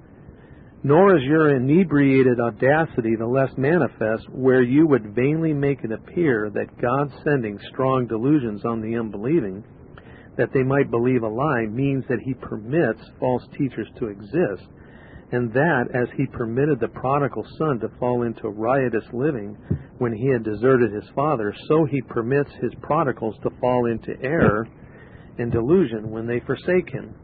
nor 0.85 1.17
is 1.17 1.23
your 1.23 1.55
inebriated 1.55 2.41
audacity 2.41 3.15
the 3.17 3.27
less 3.27 3.51
manifest 3.57 4.29
where 4.31 4.63
you 4.63 4.87
would 4.87 5.15
vainly 5.15 5.53
make 5.53 5.85
it 5.85 5.93
appear 5.93 6.51
that 6.53 6.81
God 6.81 7.13
sending 7.23 7.59
strong 7.73 8.07
delusions 8.07 8.65
on 8.65 8.81
the 8.81 8.97
unbelieving, 8.99 9.63
that 10.37 10.53
they 10.53 10.63
might 10.63 10.91
believe 10.91 11.23
a 11.23 11.29
lie, 11.29 11.67
means 11.71 12.05
that 12.09 12.19
he 12.25 12.35
permits 12.35 13.01
false 13.21 13.45
teachers 13.57 13.87
to 13.99 14.09
exist, 14.09 14.67
and 15.31 15.53
that 15.53 15.85
as 15.95 16.09
he 16.17 16.27
permitted 16.27 16.81
the 16.81 16.89
prodigal 16.89 17.47
son 17.59 17.79
to 17.79 17.89
fall 18.01 18.23
into 18.23 18.49
riotous 18.49 19.05
living 19.13 19.57
when 19.99 20.13
he 20.13 20.29
had 20.33 20.43
deserted 20.43 20.93
his 20.93 21.09
father, 21.15 21.55
so 21.69 21.85
he 21.85 22.03
permits 22.03 22.51
his 22.61 22.73
prodigals 22.83 23.37
to 23.43 23.51
fall 23.61 23.87
into 23.87 24.21
error 24.21 24.67
and 25.39 25.53
delusion 25.53 26.11
when 26.11 26.27
they 26.27 26.41
forsake 26.41 26.91
him. 26.91 27.15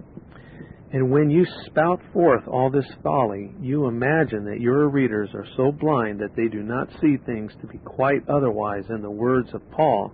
And 0.90 1.10
when 1.10 1.28
you 1.28 1.44
spout 1.66 2.00
forth 2.14 2.48
all 2.48 2.70
this 2.70 2.86
folly, 3.02 3.52
you 3.60 3.86
imagine 3.86 4.44
that 4.46 4.60
your 4.60 4.88
readers 4.88 5.28
are 5.34 5.46
so 5.54 5.70
blind 5.70 6.18
that 6.20 6.34
they 6.34 6.48
do 6.48 6.62
not 6.62 6.88
see 7.00 7.18
things 7.26 7.52
to 7.60 7.66
be 7.66 7.76
quite 7.78 8.26
otherwise 8.28 8.84
in 8.88 9.02
the 9.02 9.10
words 9.10 9.50
of 9.52 9.70
Paul, 9.70 10.12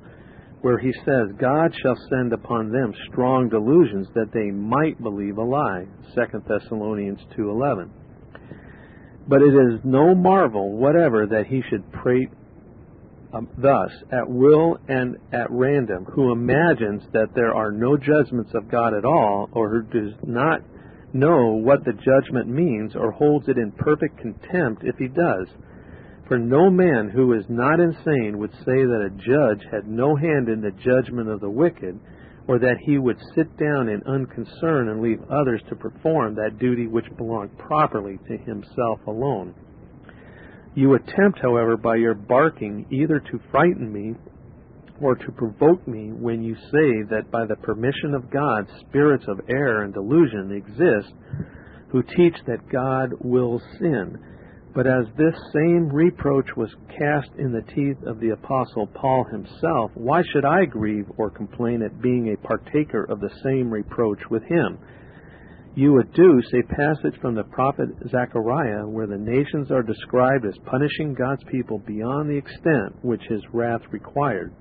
where 0.62 0.78
he 0.78 0.93
says, 1.04 1.28
God 1.38 1.73
shall 1.81 1.97
send 2.11 2.33
upon 2.33 2.73
them 2.73 2.93
strong 3.12 3.49
delusions 3.49 4.09
that 4.14 4.33
they 4.33 4.50
might 4.50 5.00
believe 5.00 5.38
a 5.38 5.43
lie. 5.43 5.87
2 6.16 6.43
Thessalonians 6.49 7.21
2.11 7.38 7.90
But 9.28 9.43
it 9.43 9.54
is 9.54 9.81
no 9.85 10.12
marvel 10.12 10.76
whatever 10.76 11.25
that 11.26 11.47
he 11.47 11.62
should 11.71 11.93
prate 11.93 12.31
um, 13.34 13.48
thus 13.58 13.90
at 14.12 14.28
will 14.28 14.78
and 14.88 15.16
at 15.32 15.50
random, 15.50 16.04
who 16.04 16.32
imagines 16.32 17.02
that 17.12 17.34
there 17.34 17.54
are 17.54 17.72
no 17.72 17.96
judgments 17.96 18.52
of 18.54 18.70
God 18.70 18.94
at 18.94 19.04
all, 19.04 19.48
or 19.52 19.68
who 19.70 19.82
does 19.82 20.14
not 20.24 20.60
know 21.12 21.52
what 21.52 21.84
the 21.84 21.92
judgment 21.92 22.48
means, 22.48 22.94
or 22.94 23.10
holds 23.10 23.48
it 23.48 23.58
in 23.58 23.72
perfect 23.72 24.18
contempt 24.18 24.82
if 24.84 24.96
he 24.98 25.08
does. 25.08 25.48
For 26.28 26.38
no 26.38 26.70
man 26.70 27.10
who 27.10 27.34
is 27.34 27.44
not 27.48 27.80
insane 27.80 28.38
would 28.38 28.52
say 28.52 28.84
that 28.84 29.10
a 29.10 29.10
judge 29.10 29.66
had 29.70 29.86
no 29.86 30.16
hand 30.16 30.48
in 30.48 30.60
the 30.60 30.70
judgment 30.70 31.28
of 31.28 31.40
the 31.40 31.50
wicked, 31.50 31.98
or 32.46 32.58
that 32.58 32.78
he 32.84 32.98
would 32.98 33.18
sit 33.34 33.56
down 33.58 33.88
in 33.88 34.02
unconcern 34.06 34.88
and 34.88 35.00
leave 35.00 35.20
others 35.30 35.62
to 35.68 35.76
perform 35.76 36.34
that 36.34 36.58
duty 36.58 36.86
which 36.86 37.04
belonged 37.16 37.56
properly 37.58 38.18
to 38.28 38.36
himself 38.38 39.00
alone. 39.06 39.54
You 40.75 40.95
attempt, 40.95 41.38
however, 41.40 41.76
by 41.76 41.97
your 41.97 42.14
barking 42.14 42.87
either 42.90 43.21
to 43.21 43.40
frighten 43.50 43.93
me 43.93 44.14
or 45.00 45.14
to 45.14 45.33
provoke 45.33 45.87
me 45.87 46.11
when 46.12 46.43
you 46.43 46.54
say 46.54 47.02
that 47.11 47.31
by 47.31 47.47
the 47.47 47.57
permission 47.57 48.14
of 48.14 48.31
God 48.31 48.66
spirits 48.81 49.25
of 49.28 49.40
error 49.49 49.83
and 49.83 49.95
delusion 49.95 50.52
exist 50.52 51.12
who 51.88 52.02
teach 52.02 52.35
that 52.47 52.69
God 52.73 53.12
will 53.21 53.61
sin. 53.78 54.19
But 54.75 54.88
as 54.88 55.07
this 55.16 55.35
same 55.52 55.88
reproach 55.88 56.49
was 56.57 56.75
cast 56.88 57.31
in 57.38 57.52
the 57.52 57.62
teeth 57.73 58.02
of 58.04 58.19
the 58.19 58.31
Apostle 58.31 58.88
Paul 58.88 59.25
himself, 59.31 59.93
why 59.95 60.23
should 60.33 60.45
I 60.45 60.64
grieve 60.64 61.07
or 61.16 61.31
complain 61.31 61.83
at 61.83 62.02
being 62.02 62.33
a 62.33 62.47
partaker 62.47 63.04
of 63.04 63.21
the 63.21 63.31
same 63.45 63.71
reproach 63.71 64.19
with 64.28 64.43
him? 64.43 64.78
You 65.76 66.00
adduce 66.00 66.47
a 66.54 66.62
passage 66.75 67.21
from 67.21 67.35
the 67.35 67.43
prophet 67.43 67.88
Zechariah 68.09 68.87
where 68.87 69.09
the 69.09 69.19
nations 69.19 69.71
are 69.71 69.83
described 69.83 70.47
as 70.47 70.54
punishing 70.66 71.14
God's 71.14 71.43
people 71.50 71.78
beyond 71.78 72.31
the 72.31 72.37
extent 72.37 72.95
which 73.02 73.23
his 73.28 73.43
wrath 73.52 73.83
required. 73.90 74.52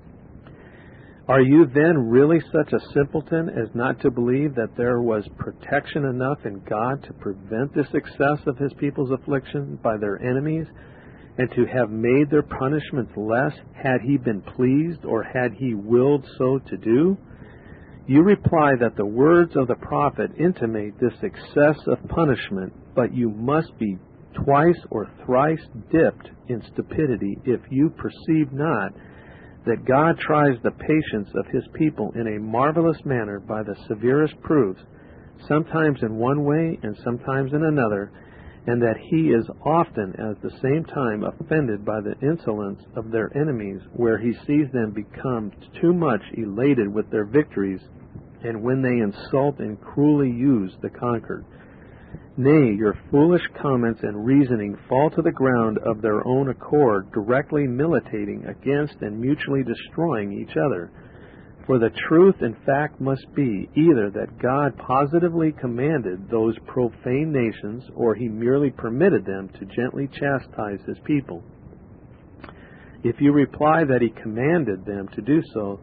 Are 1.26 1.40
you 1.40 1.66
then 1.72 2.10
really 2.10 2.40
such 2.52 2.72
a 2.72 2.92
simpleton 2.92 3.48
as 3.48 3.74
not 3.74 4.00
to 4.00 4.10
believe 4.10 4.54
that 4.56 4.76
there 4.76 5.00
was 5.00 5.26
protection 5.38 6.04
enough 6.04 6.44
in 6.44 6.60
God 6.68 7.02
to 7.04 7.14
prevent 7.14 7.74
this 7.74 7.86
excess 7.94 8.46
of 8.46 8.58
his 8.58 8.72
people's 8.74 9.10
affliction 9.10 9.78
by 9.82 9.96
their 9.96 10.20
enemies, 10.20 10.66
and 11.38 11.50
to 11.52 11.64
have 11.64 11.90
made 11.90 12.28
their 12.30 12.42
punishments 12.42 13.12
less 13.16 13.52
had 13.72 14.00
he 14.02 14.18
been 14.18 14.42
pleased 14.42 15.04
or 15.04 15.22
had 15.22 15.52
he 15.54 15.74
willed 15.74 16.26
so 16.38 16.58
to 16.58 16.76
do? 16.76 17.16
You 18.06 18.22
reply 18.22 18.72
that 18.80 18.96
the 18.96 19.06
words 19.06 19.56
of 19.56 19.66
the 19.66 19.76
prophet 19.76 20.30
intimate 20.38 20.94
this 21.00 21.14
excess 21.22 21.78
of 21.86 22.06
punishment, 22.08 22.72
but 22.94 23.14
you 23.14 23.30
must 23.30 23.78
be 23.78 23.96
twice 24.44 24.78
or 24.90 25.10
thrice 25.24 25.64
dipped 25.90 26.28
in 26.48 26.62
stupidity 26.72 27.38
if 27.44 27.60
you 27.70 27.90
perceive 27.90 28.52
not 28.52 28.92
that 29.64 29.86
God 29.86 30.18
tries 30.18 30.58
the 30.62 30.72
patience 30.72 31.30
of 31.34 31.46
his 31.46 31.64
people 31.72 32.12
in 32.14 32.36
a 32.36 32.40
marvelous 32.40 32.98
manner 33.06 33.40
by 33.40 33.62
the 33.62 33.76
severest 33.88 34.38
proofs, 34.42 34.82
sometimes 35.48 36.02
in 36.02 36.16
one 36.16 36.44
way 36.44 36.78
and 36.82 36.94
sometimes 37.02 37.52
in 37.54 37.64
another, 37.64 38.12
and 38.66 38.80
that 38.80 38.96
he 38.98 39.28
is 39.28 39.46
often 39.64 40.14
at 40.18 40.40
the 40.40 40.50
same 40.62 40.84
time 40.84 41.22
offended 41.22 41.84
by 41.84 42.00
the 42.00 42.18
insolence 42.26 42.80
of 42.96 43.10
their 43.10 43.30
enemies, 43.36 43.80
where 43.92 44.18
he 44.18 44.32
sees 44.46 44.70
them 44.72 44.90
become 44.90 45.52
too 45.80 45.92
much 45.92 46.22
elated 46.32 46.92
with 46.92 47.10
their 47.10 47.26
victories, 47.26 47.80
and 48.42 48.62
when 48.62 48.80
they 48.80 48.98
insult 48.98 49.58
and 49.58 49.80
cruelly 49.80 50.30
use 50.30 50.72
the 50.80 50.90
conquered. 50.90 51.44
Nay, 52.36 52.74
your 52.76 52.96
foolish 53.10 53.42
comments 53.62 54.00
and 54.02 54.26
reasoning 54.26 54.76
fall 54.88 55.08
to 55.10 55.22
the 55.22 55.30
ground 55.30 55.78
of 55.86 56.02
their 56.02 56.26
own 56.26 56.48
accord, 56.48 57.12
directly 57.12 57.66
militating 57.66 58.44
against 58.46 58.94
and 59.02 59.20
mutually 59.20 59.62
destroying 59.62 60.32
each 60.32 60.56
other. 60.56 60.90
For 61.66 61.78
the 61.78 61.90
truth 62.08 62.36
and 62.40 62.54
fact 62.66 63.00
must 63.00 63.34
be 63.34 63.70
either 63.74 64.10
that 64.10 64.38
God 64.38 64.76
positively 64.76 65.52
commanded 65.52 66.28
those 66.28 66.54
profane 66.66 67.32
nations, 67.32 67.84
or 67.94 68.14
he 68.14 68.28
merely 68.28 68.70
permitted 68.70 69.24
them 69.24 69.48
to 69.58 69.64
gently 69.74 70.08
chastise 70.08 70.80
his 70.86 70.98
people. 71.04 71.42
If 73.02 73.20
you 73.20 73.32
reply 73.32 73.84
that 73.84 74.02
he 74.02 74.10
commanded 74.10 74.84
them 74.84 75.08
to 75.14 75.22
do 75.22 75.42
so, 75.54 75.80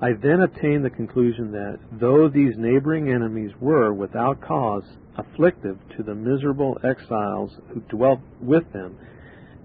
I 0.00 0.14
then 0.14 0.40
obtain 0.40 0.82
the 0.82 0.90
conclusion 0.90 1.52
that, 1.52 1.78
though 2.00 2.28
these 2.28 2.54
neighboring 2.56 3.08
enemies 3.08 3.52
were, 3.60 3.94
without 3.94 4.40
cause, 4.40 4.84
afflictive 5.16 5.78
to 5.96 6.02
the 6.02 6.14
miserable 6.14 6.78
exiles 6.82 7.56
who 7.72 7.80
dwelt 7.82 8.20
with 8.40 8.64
them, 8.72 8.96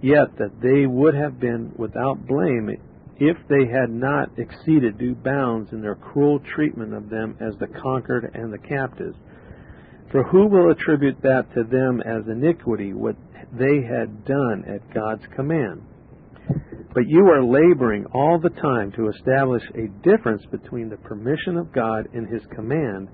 yet 0.02 0.38
that 0.38 0.62
they 0.62 0.86
would 0.86 1.16
have 1.16 1.40
been 1.40 1.72
without 1.78 2.28
blame 2.28 2.70
if 3.20 3.38
they 3.50 3.66
had 3.72 3.90
not 3.90 4.30
exceeded 4.38 4.98
due 4.98 5.16
bounds 5.16 5.72
in 5.72 5.82
their 5.82 5.96
cruel 5.96 6.40
treatment 6.56 6.94
of 6.94 7.10
them 7.10 7.36
as 7.40 7.58
the 7.60 7.68
conquered 7.68 8.32
and 8.34 8.54
the 8.54 8.58
captives. 8.58 9.18
For 10.12 10.24
who 10.24 10.48
will 10.48 10.72
attribute 10.72 11.22
that 11.24 11.54
to 11.54 11.64
them 11.64 12.02
as 12.02 12.28
iniquity, 12.28 12.94
what 12.94 13.16
they 13.52 13.82
had 13.82 14.26
done 14.26 14.64
at 14.68 14.94
God's 14.94 15.26
command? 15.36 15.82
But 16.94 17.08
you 17.08 17.28
are 17.28 17.44
laboring 17.44 18.06
all 18.14 18.40
the 18.40 18.50
time 18.50 18.92
to 18.94 19.10
establish 19.10 19.64
a 19.76 19.88
difference 20.08 20.44
between 20.50 20.90
the 20.90 20.98
permission 20.98 21.58
of 21.58 21.74
God 21.74 22.08
and 22.14 22.28
His 22.28 22.42
command, 22.56 23.10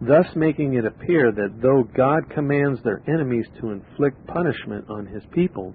thus 0.00 0.26
making 0.34 0.74
it 0.74 0.84
appear 0.84 1.30
that 1.30 1.60
though 1.62 1.84
God 1.94 2.28
commands 2.30 2.82
their 2.82 3.02
enemies 3.06 3.46
to 3.60 3.70
inflict 3.70 4.26
punishment 4.26 4.86
on 4.90 5.06
His 5.06 5.22
people, 5.32 5.74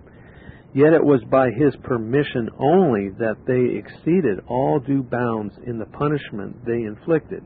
Yet 0.77 0.93
it 0.93 1.03
was 1.03 1.23
by 1.31 1.49
his 1.49 1.75
permission 1.81 2.51
only 2.59 3.09
that 3.17 3.37
they 3.47 3.79
exceeded 3.79 4.41
all 4.47 4.77
due 4.79 5.01
bounds 5.01 5.55
in 5.65 5.79
the 5.79 5.87
punishment 5.87 6.63
they 6.67 6.83
inflicted. 6.83 7.41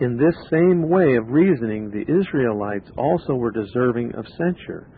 In 0.00 0.16
this 0.16 0.34
same 0.48 0.88
way 0.88 1.16
of 1.16 1.28
reasoning, 1.28 1.90
the 1.90 2.10
Israelites 2.10 2.90
also 2.96 3.34
were 3.34 3.50
deserving 3.50 4.14
of 4.14 4.24
censure, 4.28 4.88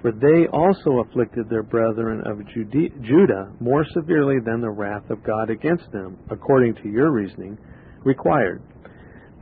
for 0.00 0.12
they 0.12 0.46
also 0.50 1.00
afflicted 1.00 1.50
their 1.50 1.62
brethren 1.62 2.22
of 2.24 2.40
Judah 2.48 3.52
more 3.60 3.84
severely 3.92 4.40
than 4.42 4.62
the 4.62 4.70
wrath 4.70 5.10
of 5.10 5.22
God 5.22 5.50
against 5.50 5.92
them, 5.92 6.16
according 6.30 6.76
to 6.76 6.88
your 6.88 7.12
reasoning, 7.12 7.58
required. 8.02 8.62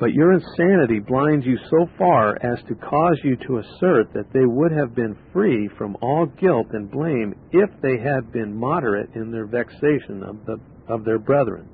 But 0.01 0.15
your 0.15 0.33
insanity 0.33 0.99
blinds 0.99 1.45
you 1.45 1.59
so 1.69 1.87
far 1.99 2.37
as 2.43 2.59
to 2.69 2.75
cause 2.75 3.21
you 3.23 3.37
to 3.47 3.59
assert 3.59 4.15
that 4.15 4.33
they 4.33 4.47
would 4.47 4.73
have 4.73 4.95
been 4.95 5.15
free 5.31 5.69
from 5.77 5.95
all 6.01 6.25
guilt 6.25 6.69
and 6.73 6.91
blame 6.91 7.35
if 7.53 7.69
they 7.83 7.99
had 7.99 8.33
been 8.33 8.57
moderate 8.57 9.15
in 9.15 9.31
their 9.31 9.45
vexation 9.45 10.23
of, 10.23 10.47
the, 10.47 10.59
of 10.89 11.05
their 11.05 11.19
brethren. 11.19 11.69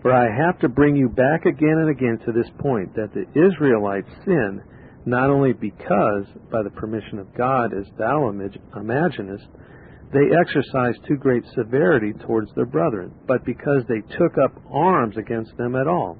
For 0.00 0.10
I 0.10 0.34
have 0.34 0.58
to 0.60 0.70
bring 0.70 0.96
you 0.96 1.10
back 1.10 1.44
again 1.44 1.76
and 1.76 1.90
again 1.90 2.18
to 2.24 2.32
this 2.32 2.50
point 2.60 2.94
that 2.94 3.12
the 3.12 3.26
Israelites 3.38 4.08
sin 4.24 4.62
not 5.04 5.28
only 5.28 5.52
because, 5.52 6.24
by 6.50 6.62
the 6.62 6.70
permission 6.70 7.18
of 7.18 7.34
God, 7.34 7.74
as 7.74 7.86
thou 7.98 8.30
imaginest, 8.30 9.46
they 10.14 10.34
exercised 10.34 11.04
too 11.06 11.16
great 11.16 11.44
severity 11.54 12.14
towards 12.26 12.50
their 12.54 12.66
brethren, 12.66 13.12
but 13.26 13.44
because 13.44 13.82
they 13.86 14.00
took 14.16 14.38
up 14.42 14.52
arms 14.72 15.16
against 15.18 15.54
them 15.58 15.76
at 15.76 15.86
all 15.86 16.16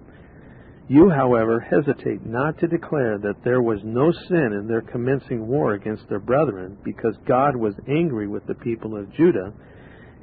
you, 0.88 1.11
however, 1.11 1.61
hesitate 1.61 2.25
not 2.25 2.59
to 2.59 2.66
declare 2.66 3.18
that 3.18 3.45
there 3.45 3.62
was 3.62 3.80
no 3.85 4.11
sin 4.28 4.52
in 4.52 4.66
their 4.66 4.80
commencing 4.80 5.47
war 5.47 5.75
against 5.75 6.09
their 6.09 6.18
brethren, 6.18 6.78
because 6.83 7.14
God 7.26 7.54
was 7.54 7.75
angry 7.88 8.26
with 8.26 8.47
the 8.47 8.54
people 8.54 8.97
of 8.97 9.12
Judah, 9.12 9.52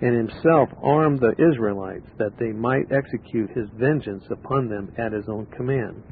and 0.02 0.16
himself 0.16 0.70
armed 0.82 1.20
the 1.20 1.36
Israelites, 1.52 2.08
that 2.18 2.38
they 2.40 2.52
might 2.52 2.92
execute 2.92 3.50
his 3.52 3.70
vengeance 3.76 4.24
upon 4.30 4.68
them 4.68 4.92
at 4.98 5.14
his 5.14 5.30
own 5.30 5.46
command. 5.48 6.04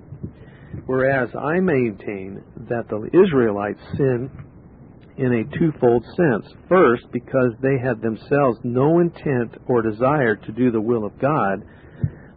Whereas 0.85 1.29
I 1.35 1.59
maintain 1.59 2.43
that 2.69 2.87
the 2.89 3.09
Israelites 3.13 3.81
sinned 3.97 4.29
in 5.17 5.33
a 5.33 5.57
twofold 5.57 6.03
sense. 6.15 6.45
First, 6.67 7.11
because 7.11 7.53
they 7.61 7.77
had 7.77 8.01
themselves 8.01 8.57
no 8.63 8.99
intent 8.99 9.55
or 9.67 9.81
desire 9.81 10.35
to 10.35 10.51
do 10.51 10.71
the 10.71 10.81
will 10.81 11.05
of 11.05 11.19
God, 11.19 11.63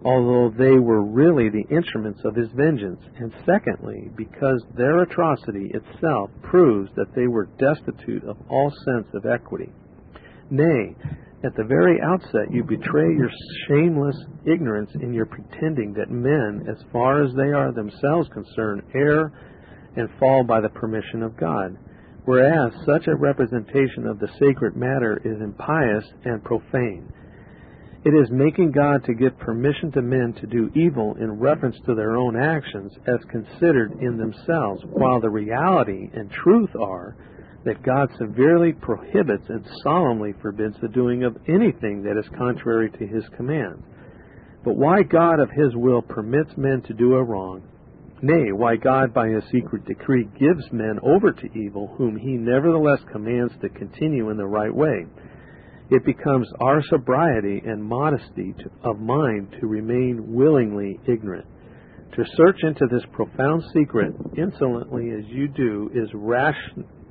although 0.06 0.54
they 0.56 0.78
were 0.78 1.02
really 1.02 1.48
the 1.48 1.66
instruments 1.68 2.20
of 2.24 2.36
his 2.36 2.48
vengeance, 2.54 3.00
and 3.18 3.32
secondly, 3.44 4.08
because 4.16 4.62
their 4.76 5.02
atrocity 5.02 5.68
itself 5.74 6.30
proves 6.42 6.88
that 6.94 7.12
they 7.16 7.26
were 7.26 7.48
destitute 7.58 8.22
of 8.22 8.36
all 8.48 8.72
sense 8.84 9.08
of 9.14 9.26
equity. 9.26 9.68
Nay, 10.48 10.94
at 11.42 11.56
the 11.56 11.64
very 11.64 12.00
outset 12.00 12.52
you 12.52 12.62
betray 12.62 13.16
your 13.16 13.30
shameless 13.66 14.16
ignorance 14.44 14.90
in 15.02 15.12
your 15.12 15.26
pretending 15.26 15.92
that 15.94 16.08
men, 16.08 16.64
as 16.70 16.78
far 16.92 17.24
as 17.24 17.34
they 17.34 17.50
are 17.50 17.72
themselves 17.72 18.28
concerned, 18.28 18.82
err 18.94 19.32
and 19.96 20.08
fall 20.20 20.44
by 20.44 20.60
the 20.60 20.68
permission 20.68 21.24
of 21.24 21.36
God, 21.36 21.76
whereas 22.26 22.72
such 22.86 23.08
a 23.08 23.16
representation 23.16 24.06
of 24.06 24.20
the 24.20 24.28
sacred 24.38 24.76
matter 24.76 25.20
is 25.24 25.40
impious 25.40 26.04
and 26.24 26.44
profane 26.44 27.12
it 28.06 28.14
is 28.14 28.30
making 28.30 28.70
God 28.70 29.02
to 29.06 29.14
give 29.14 29.36
permission 29.40 29.90
to 29.90 30.00
men 30.00 30.32
to 30.40 30.46
do 30.46 30.70
evil 30.76 31.16
in 31.18 31.40
reference 31.40 31.74
to 31.86 31.94
their 31.96 32.14
own 32.14 32.40
actions 32.40 32.92
as 33.08 33.18
considered 33.28 33.98
in 34.00 34.16
themselves, 34.16 34.80
while 34.84 35.20
the 35.20 35.28
reality 35.28 36.08
and 36.14 36.30
truth 36.30 36.70
are 36.80 37.16
that 37.64 37.82
God 37.82 38.08
severely 38.16 38.72
prohibits 38.72 39.48
and 39.48 39.66
solemnly 39.82 40.34
forbids 40.40 40.76
the 40.80 40.86
doing 40.86 41.24
of 41.24 41.36
anything 41.48 42.04
that 42.04 42.16
is 42.16 42.28
contrary 42.38 42.90
to 42.90 43.06
his 43.08 43.24
commands. 43.36 43.82
But 44.64 44.76
why 44.76 45.02
God 45.02 45.40
of 45.40 45.50
his 45.50 45.74
will 45.74 46.00
permits 46.00 46.56
men 46.56 46.82
to 46.82 46.94
do 46.94 47.14
a 47.14 47.24
wrong, 47.24 47.64
nay, 48.22 48.52
why 48.52 48.76
God 48.76 49.12
by 49.12 49.30
his 49.30 49.42
secret 49.50 49.84
decree 49.84 50.28
gives 50.38 50.70
men 50.70 51.00
over 51.02 51.32
to 51.32 51.58
evil, 51.58 51.92
whom 51.98 52.16
he 52.16 52.34
nevertheless 52.34 53.00
commands 53.10 53.52
to 53.62 53.68
continue 53.68 54.30
in 54.30 54.36
the 54.36 54.46
right 54.46 54.72
way, 54.72 55.06
it 55.90 56.04
becomes 56.04 56.48
our 56.60 56.82
sobriety 56.90 57.62
and 57.64 57.82
modesty 57.82 58.54
to, 58.58 58.70
of 58.88 58.98
mind 58.98 59.54
to 59.60 59.66
remain 59.66 60.34
willingly 60.34 60.98
ignorant. 61.06 61.46
To 62.16 62.24
search 62.34 62.58
into 62.62 62.86
this 62.90 63.04
profound 63.12 63.62
secret 63.74 64.14
insolently 64.36 65.10
as 65.10 65.24
you 65.28 65.48
do 65.48 65.90
is 65.94 66.08
rash, 66.14 66.56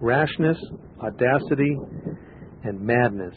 rashness, 0.01 0.57
audacity, 1.01 1.77
and 2.63 2.81
madness. 2.81 3.35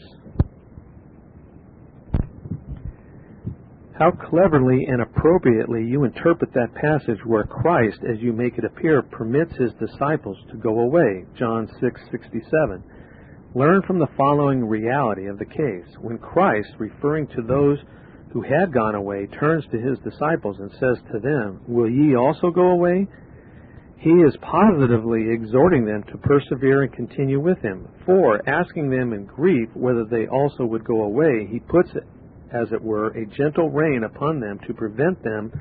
How 3.99 4.11
cleverly 4.11 4.85
and 4.87 5.01
appropriately 5.01 5.83
you 5.85 6.05
interpret 6.05 6.53
that 6.53 6.73
passage 6.73 7.19
where 7.25 7.43
Christ, 7.43 7.99
as 8.09 8.17
you 8.21 8.31
make 8.31 8.57
it 8.57 8.63
appear, 8.63 9.01
permits 9.01 9.51
his 9.57 9.71
disciples 9.73 10.37
to 10.51 10.57
go 10.57 10.79
away. 10.79 11.25
John 11.37 11.67
6:67. 11.81 12.81
Learn 13.55 13.81
from 13.81 13.97
the 13.97 14.09
following 14.15 14.63
reality 14.63 15.25
of 15.25 15.39
the 15.39 15.45
case. 15.45 15.97
When 15.99 16.19
Christ, 16.19 16.69
referring 16.77 17.25
to 17.29 17.41
those 17.41 17.79
who 18.31 18.41
had 18.43 18.71
gone 18.71 18.93
away, 18.93 19.25
turns 19.39 19.65
to 19.71 19.79
his 19.79 19.97
disciples 19.99 20.57
and 20.59 20.69
says 20.73 20.97
to 21.11 21.19
them, 21.19 21.61
Will 21.67 21.89
ye 21.89 22.15
also 22.15 22.51
go 22.51 22.67
away? 22.67 23.07
He 23.97 24.11
is 24.11 24.37
positively 24.41 25.31
exhorting 25.31 25.83
them 25.83 26.03
to 26.11 26.17
persevere 26.19 26.83
and 26.83 26.93
continue 26.93 27.39
with 27.39 27.57
him. 27.59 27.87
For, 28.05 28.39
asking 28.47 28.91
them 28.91 29.13
in 29.13 29.25
grief 29.25 29.69
whether 29.73 30.05
they 30.05 30.27
also 30.27 30.63
would 30.65 30.85
go 30.85 31.01
away, 31.01 31.47
he 31.51 31.59
puts, 31.59 31.89
as 32.53 32.71
it 32.71 32.81
were, 32.81 33.07
a 33.07 33.25
gentle 33.25 33.71
rein 33.71 34.03
upon 34.03 34.39
them 34.39 34.59
to 34.67 34.75
prevent 34.75 35.23
them 35.23 35.51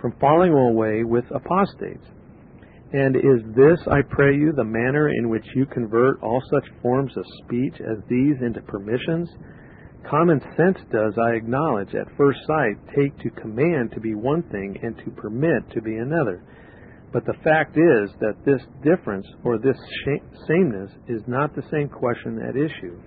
from 0.00 0.14
falling 0.18 0.52
away 0.52 1.04
with 1.04 1.24
apostates. 1.30 2.06
And 2.92 3.16
is 3.16 3.44
this, 3.54 3.78
I 3.90 4.00
pray 4.08 4.34
you, 4.34 4.52
the 4.56 4.64
manner 4.64 5.10
in 5.10 5.28
which 5.28 5.44
you 5.54 5.66
convert 5.66 6.22
all 6.22 6.42
such 6.50 6.64
forms 6.80 7.12
of 7.16 7.24
speech 7.44 7.74
as 7.80 7.98
these 8.08 8.36
into 8.40 8.62
permissions? 8.62 9.28
Common 10.08 10.40
sense 10.56 10.78
does, 10.90 11.12
I 11.20 11.32
acknowledge, 11.32 11.94
at 11.94 12.16
first 12.16 12.38
sight, 12.46 12.76
take 12.96 13.18
to 13.18 13.40
command 13.40 13.92
to 13.92 14.00
be 14.00 14.14
one 14.14 14.42
thing 14.44 14.78
and 14.82 14.96
to 15.04 15.10
permit 15.20 15.70
to 15.74 15.82
be 15.82 15.96
another. 15.96 16.42
But 17.12 17.26
the 17.26 17.36
fact 17.44 17.76
is 17.76 18.10
that 18.20 18.42
this 18.46 18.62
difference 18.82 19.26
or 19.44 19.58
this 19.58 19.76
sameness 20.46 20.90
is 21.08 21.22
not 21.26 21.54
the 21.54 21.68
same 21.70 21.90
question 21.90 22.40
at 22.40 22.56
issue. 22.56 22.98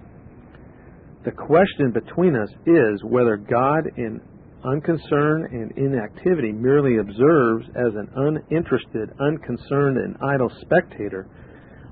The 1.26 1.32
question 1.32 1.91
between 1.91 2.36
us 2.36 2.50
is 2.67 3.04
whether 3.04 3.38
God, 3.38 3.86
in 3.98 4.22
unconcern 4.63 5.47
and 5.52 5.71
inactivity 5.78 6.52
merely 6.52 6.97
observes 6.97 7.67
as 7.76 7.93
an 7.95 8.10
uninterested, 8.15 9.10
unconcerned, 9.19 9.97
and 9.97 10.17
idle 10.21 10.52
spectator 10.62 11.28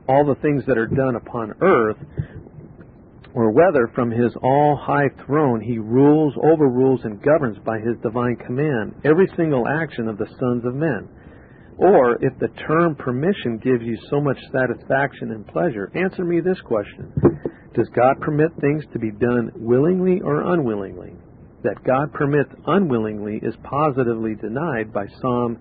all 0.09 0.25
the 0.25 0.41
things 0.41 0.63
that 0.65 0.77
are 0.77 0.87
done 0.87 1.15
upon 1.15 1.53
earth, 1.61 1.97
or 3.35 3.51
whether 3.51 3.87
from 3.93 4.09
his 4.09 4.33
all 4.41 4.75
high 4.75 5.07
throne 5.25 5.61
he 5.61 5.77
rules, 5.77 6.33
overrules, 6.43 7.01
and 7.03 7.21
governs 7.21 7.59
by 7.59 7.77
his 7.77 7.95
divine 8.01 8.35
command 8.35 8.95
every 9.05 9.27
single 9.37 9.67
action 9.67 10.07
of 10.07 10.17
the 10.17 10.25
sons 10.39 10.65
of 10.65 10.73
men. 10.73 11.07
Or 11.77 12.15
if 12.25 12.37
the 12.39 12.49
term 12.67 12.95
permission 12.95 13.59
gives 13.63 13.83
you 13.83 13.97
so 14.09 14.19
much 14.19 14.37
satisfaction 14.51 15.31
and 15.31 15.47
pleasure, 15.47 15.91
answer 15.95 16.25
me 16.25 16.41
this 16.41 16.59
question 16.61 17.13
Does 17.75 17.87
God 17.95 18.19
permit 18.19 18.51
things 18.59 18.83
to 18.91 18.99
be 18.99 19.11
done 19.11 19.51
willingly 19.55 20.21
or 20.21 20.53
unwillingly? 20.53 21.13
That 21.63 21.83
God 21.83 22.13
permits 22.13 22.49
unwillingly 22.67 23.39
is 23.43 23.55
positively 23.63 24.35
denied 24.35 24.93
by 24.93 25.05
Psalm 25.21 25.57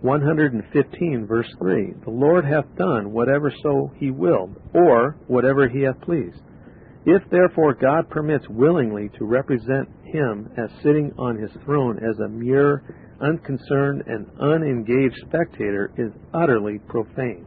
115, 0.00 1.26
verse 1.26 1.52
3. 1.58 1.94
The 2.04 2.10
Lord 2.10 2.44
hath 2.44 2.76
done 2.76 3.12
whatever 3.12 3.52
so 3.62 3.90
he 3.96 4.10
willed, 4.10 4.56
or 4.72 5.16
whatever 5.26 5.68
he 5.68 5.82
hath 5.82 6.00
pleased. 6.00 6.40
If 7.04 7.22
therefore 7.30 7.74
God 7.74 8.08
permits 8.10 8.46
willingly 8.48 9.10
to 9.18 9.24
represent 9.24 9.88
him 10.04 10.50
as 10.56 10.70
sitting 10.82 11.12
on 11.18 11.36
his 11.36 11.50
throne 11.64 11.98
as 11.98 12.18
a 12.20 12.28
mere 12.28 12.82
unconcerned 13.20 14.04
and 14.06 14.26
unengaged 14.40 15.16
spectator 15.26 15.90
is 15.96 16.12
utterly 16.32 16.78
profane. 16.88 17.46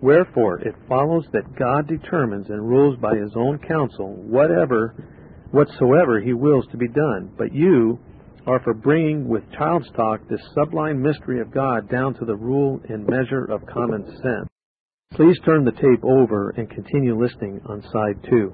Wherefore 0.00 0.58
it 0.58 0.74
follows 0.88 1.24
that 1.32 1.56
God 1.56 1.86
determines 1.86 2.50
and 2.50 2.68
rules 2.68 2.98
by 2.98 3.14
his 3.14 3.32
own 3.36 3.58
counsel 3.58 4.14
whatever 4.14 4.94
whatsoever 5.52 6.20
he 6.20 6.32
wills 6.32 6.66
to 6.72 6.76
be 6.76 6.88
done. 6.88 7.32
But 7.38 7.54
you 7.54 7.98
are 8.46 8.60
for 8.60 8.74
bringing 8.74 9.28
with 9.28 9.44
child's 9.52 9.88
talk 9.94 10.20
this 10.28 10.40
sublime 10.54 11.00
mystery 11.00 11.40
of 11.40 11.52
God 11.52 11.88
down 11.88 12.14
to 12.14 12.24
the 12.24 12.34
rule 12.34 12.80
and 12.88 13.06
measure 13.06 13.44
of 13.44 13.64
common 13.66 14.04
sense. 14.06 14.48
Please 15.14 15.38
turn 15.44 15.64
the 15.64 15.72
tape 15.72 16.02
over 16.02 16.50
and 16.50 16.68
continue 16.68 17.20
listening 17.20 17.60
on 17.66 17.82
side 17.92 18.16
two. 18.28 18.52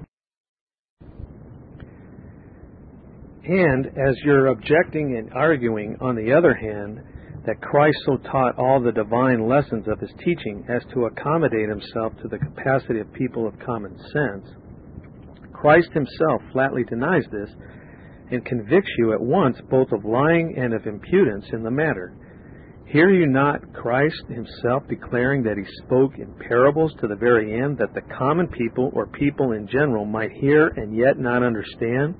And 3.45 3.87
as 3.87 4.15
you're 4.23 4.47
objecting 4.47 5.17
and 5.17 5.33
arguing, 5.33 5.97
on 6.01 6.15
the 6.15 6.33
other 6.33 6.53
hand, 6.53 7.01
that 7.47 7.61
Christ 7.61 7.97
so 8.05 8.17
taught 8.17 8.59
all 8.59 8.79
the 8.79 8.91
divine 8.91 9.47
lessons 9.47 9.87
of 9.87 9.99
his 9.99 10.11
teaching 10.19 10.65
as 10.69 10.83
to 10.93 11.05
accommodate 11.05 11.69
himself 11.69 12.13
to 12.21 12.27
the 12.27 12.37
capacity 12.37 12.99
of 12.99 13.11
people 13.13 13.47
of 13.47 13.57
common 13.65 13.97
sense, 14.13 14.45
Christ 15.59 15.89
himself 15.93 16.41
flatly 16.53 16.83
denies 16.85 17.25
this 17.31 17.49
and 18.31 18.45
convicts 18.45 18.91
you 18.97 19.13
at 19.13 19.21
once 19.21 19.57
both 19.69 19.91
of 19.91 20.05
lying 20.05 20.55
and 20.57 20.73
of 20.73 20.85
impudence 20.85 21.45
in 21.51 21.63
the 21.63 21.71
matter. 21.71 22.13
Hear 22.85 23.09
you 23.11 23.27
not 23.27 23.73
Christ 23.73 24.23
himself 24.29 24.83
declaring 24.87 25.43
that 25.43 25.57
he 25.57 25.83
spoke 25.85 26.17
in 26.17 26.33
parables 26.47 26.93
to 27.01 27.07
the 27.07 27.15
very 27.15 27.61
end 27.61 27.77
that 27.77 27.93
the 27.93 28.01
common 28.17 28.47
people 28.47 28.89
or 28.93 29.07
people 29.07 29.51
in 29.51 29.67
general 29.67 30.05
might 30.05 30.31
hear 30.31 30.67
and 30.67 30.95
yet 30.95 31.19
not 31.19 31.43
understand? 31.43 32.15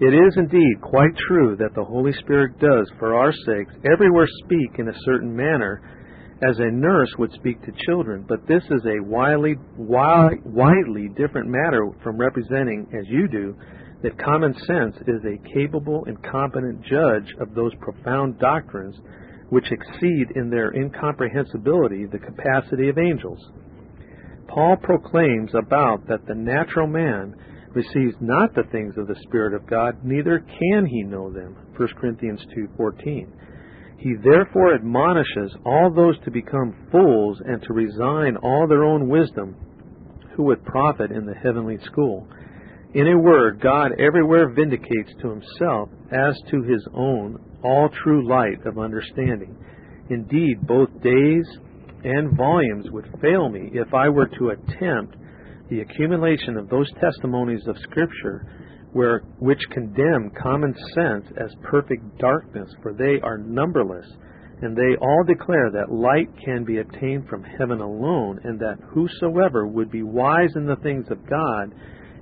It 0.00 0.14
is 0.14 0.34
indeed 0.36 0.80
quite 0.80 1.14
true 1.28 1.54
that 1.60 1.74
the 1.76 1.84
Holy 1.84 2.12
Spirit 2.14 2.58
does, 2.58 2.90
for 2.98 3.14
our 3.14 3.32
sakes, 3.46 3.74
everywhere 3.92 4.26
speak 4.44 4.78
in 4.78 4.88
a 4.88 4.98
certain 5.04 5.36
manner, 5.36 5.80
as 6.48 6.58
a 6.58 6.70
nurse 6.70 7.10
would 7.18 7.32
speak 7.32 7.62
to 7.62 7.72
children, 7.86 8.24
but 8.28 8.46
this 8.48 8.64
is 8.64 8.84
a 8.84 9.02
widely, 9.02 9.54
widely 9.76 11.08
different 11.16 11.48
matter 11.48 11.88
from 12.02 12.16
representing, 12.16 12.86
as 12.98 13.06
you 13.08 13.28
do, 13.28 13.56
that 14.02 14.18
common 14.18 14.52
sense 14.66 14.96
is 15.06 15.22
a 15.24 15.54
capable 15.54 16.04
and 16.06 16.20
competent 16.24 16.82
judge 16.82 17.32
of 17.40 17.54
those 17.54 17.72
profound 17.80 18.38
doctrines 18.40 18.96
which 19.50 19.70
exceed 19.70 20.26
in 20.34 20.50
their 20.50 20.72
incomprehensibility 20.72 22.06
the 22.06 22.18
capacity 22.18 22.88
of 22.88 22.98
angels. 22.98 23.38
Paul 24.48 24.76
proclaims 24.82 25.52
about 25.54 26.06
that 26.08 26.26
the 26.26 26.34
natural 26.34 26.88
man 26.88 27.36
receives 27.74 28.16
not 28.20 28.54
the 28.54 28.64
things 28.72 28.94
of 28.98 29.06
the 29.06 29.20
Spirit 29.22 29.54
of 29.54 29.68
God, 29.68 30.04
neither 30.04 30.40
can 30.40 30.86
he 30.86 31.02
know 31.02 31.32
them. 31.32 31.56
1 31.76 31.88
Corinthians 32.00 32.44
2:14. 32.56 33.28
He 34.02 34.14
therefore 34.14 34.74
admonishes 34.74 35.54
all 35.64 35.88
those 35.94 36.18
to 36.24 36.30
become 36.32 36.74
fools 36.90 37.40
and 37.46 37.62
to 37.62 37.72
resign 37.72 38.36
all 38.36 38.66
their 38.66 38.82
own 38.82 39.08
wisdom, 39.08 39.54
who 40.34 40.42
would 40.44 40.64
profit 40.64 41.12
in 41.12 41.24
the 41.24 41.34
heavenly 41.34 41.78
school. 41.84 42.26
In 42.94 43.06
a 43.06 43.16
word, 43.16 43.60
God 43.60 43.92
everywhere 44.00 44.48
vindicates 44.48 45.12
to 45.20 45.30
himself 45.30 45.88
as 46.10 46.36
to 46.50 46.62
his 46.64 46.84
own 46.92 47.38
all 47.62 47.90
true 48.02 48.28
light 48.28 48.66
of 48.66 48.76
understanding. 48.76 49.56
Indeed, 50.10 50.66
both 50.66 50.90
days 51.00 51.46
and 52.02 52.36
volumes 52.36 52.90
would 52.90 53.08
fail 53.22 53.48
me 53.50 53.70
if 53.72 53.94
I 53.94 54.08
were 54.08 54.26
to 54.26 54.50
attempt 54.50 55.16
the 55.70 55.80
accumulation 55.80 56.56
of 56.56 56.68
those 56.68 56.90
testimonies 57.00 57.68
of 57.68 57.78
Scripture 57.78 58.46
where, 58.92 59.22
which 59.38 59.60
condemn 59.70 60.30
common 60.40 60.74
sense 60.94 61.24
as 61.38 61.54
perfect 61.62 62.18
darkness, 62.18 62.68
for 62.82 62.92
they 62.92 63.20
are 63.22 63.38
numberless, 63.38 64.06
and 64.60 64.76
they 64.76 64.96
all 65.00 65.24
declare 65.26 65.70
that 65.72 65.92
light 65.92 66.28
can 66.44 66.64
be 66.64 66.78
obtained 66.78 67.26
from 67.28 67.42
heaven 67.42 67.80
alone, 67.80 68.38
and 68.44 68.60
that 68.60 68.78
whosoever 68.92 69.66
would 69.66 69.90
be 69.90 70.02
wise 70.02 70.50
in 70.54 70.66
the 70.66 70.76
things 70.76 71.06
of 71.10 71.28
God 71.28 71.74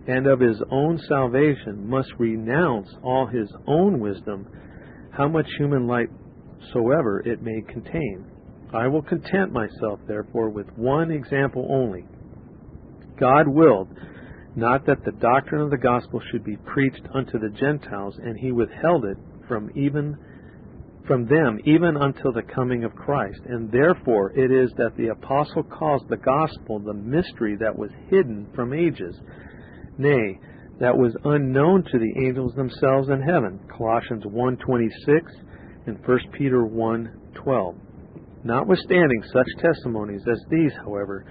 and 0.07 0.27
of 0.27 0.41
his 0.41 0.61
own 0.71 0.99
salvation 1.09 1.89
must 1.89 2.11
renounce 2.19 2.89
all 3.03 3.27
his 3.27 3.53
own 3.67 4.01
wisdom 4.01 4.49
how 5.13 5.29
much 5.29 5.47
human 5.59 5.87
light 5.87 6.09
soever 6.73 7.21
it 7.27 7.43
may 7.43 7.61
contain. 7.69 8.25
I 8.73 8.87
will 8.87 9.03
content 9.03 9.53
myself, 9.53 9.99
therefore, 10.07 10.51
with 10.51 10.67
one 10.77 11.11
example 11.11 11.67
only. 11.71 12.07
God 13.19 13.49
willed 13.49 13.89
not 14.57 14.87
that 14.87 15.05
the 15.05 15.13
doctrine 15.13 15.63
of 15.63 15.71
the 15.71 15.79
gospel 15.79 16.21
should 16.31 16.45
be 16.45 16.57
preached 16.57 17.07
unto 17.15 17.39
the 17.39 17.51
Gentiles, 17.51 18.19
and 18.23 18.39
he 18.39 18.53
withheld 18.53 19.05
it 19.05 19.17
from 19.47 19.71
even 19.75 20.17
from 21.07 21.27
them 21.27 21.59
even 21.65 21.97
until 21.97 22.33
the 22.33 22.43
coming 22.43 22.85
of 22.85 22.95
Christ. 22.95 23.41
And 23.47 23.71
therefore 23.73 24.33
it 24.39 24.53
is 24.53 24.71
that 24.77 24.97
the 24.97 25.09
apostle 25.09 25.65
calls 25.65 26.03
the 26.09 26.17
gospel 26.17 26.79
the 26.79 26.95
mystery 26.95 27.57
that 27.57 27.77
was 27.77 27.91
hidden 28.09 28.47
from 28.55 28.73
ages, 28.73 29.19
nay, 29.99 30.39
that 30.79 30.97
was 30.97 31.17
unknown 31.25 31.85
to 31.85 31.99
the 31.99 32.25
angels 32.25 32.55
themselves 32.55 33.09
in 33.09 33.21
heaven. 33.21 33.61
Colossians 33.77 34.25
1:26 34.25 34.91
and 35.87 35.99
1 36.07 36.19
Peter 36.33 36.65
1:12. 36.65 37.75
Notwithstanding 38.45 39.23
such 39.33 39.49
testimonies 39.59 40.23
as 40.31 40.43
these, 40.49 40.73
however, 40.85 41.25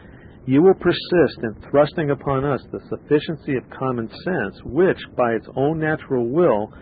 you 0.49 0.63
will 0.63 0.73
persist 0.73 1.43
in 1.43 1.55
thrusting 1.69 2.09
upon 2.09 2.43
us 2.43 2.59
the 2.71 2.79
sufficiency 2.89 3.55
of 3.55 3.69
common 3.69 4.09
sense, 4.23 4.59
which, 4.65 4.97
by 5.15 5.33
its 5.33 5.45
own 5.55 5.79
natural 5.79 6.25
will 6.27 6.73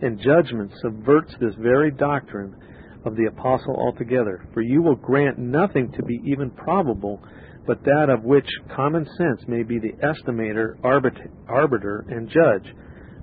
and 0.00 0.20
judgment, 0.20 0.72
subverts 0.80 1.34
this 1.40 1.54
very 1.58 1.90
doctrine 1.90 2.54
of 3.04 3.16
the 3.16 3.24
apostle 3.24 3.74
altogether. 3.74 4.46
For 4.54 4.62
you 4.62 4.82
will 4.82 4.94
grant 4.94 5.36
nothing 5.36 5.90
to 5.96 6.02
be 6.04 6.20
even 6.26 6.50
probable 6.50 7.20
but 7.66 7.82
that 7.82 8.08
of 8.08 8.22
which 8.22 8.46
common 8.74 9.04
sense 9.04 9.42
may 9.48 9.64
be 9.64 9.80
the 9.80 9.94
estimator, 10.00 10.76
arbiter, 10.84 12.04
and 12.08 12.28
judge. 12.28 12.72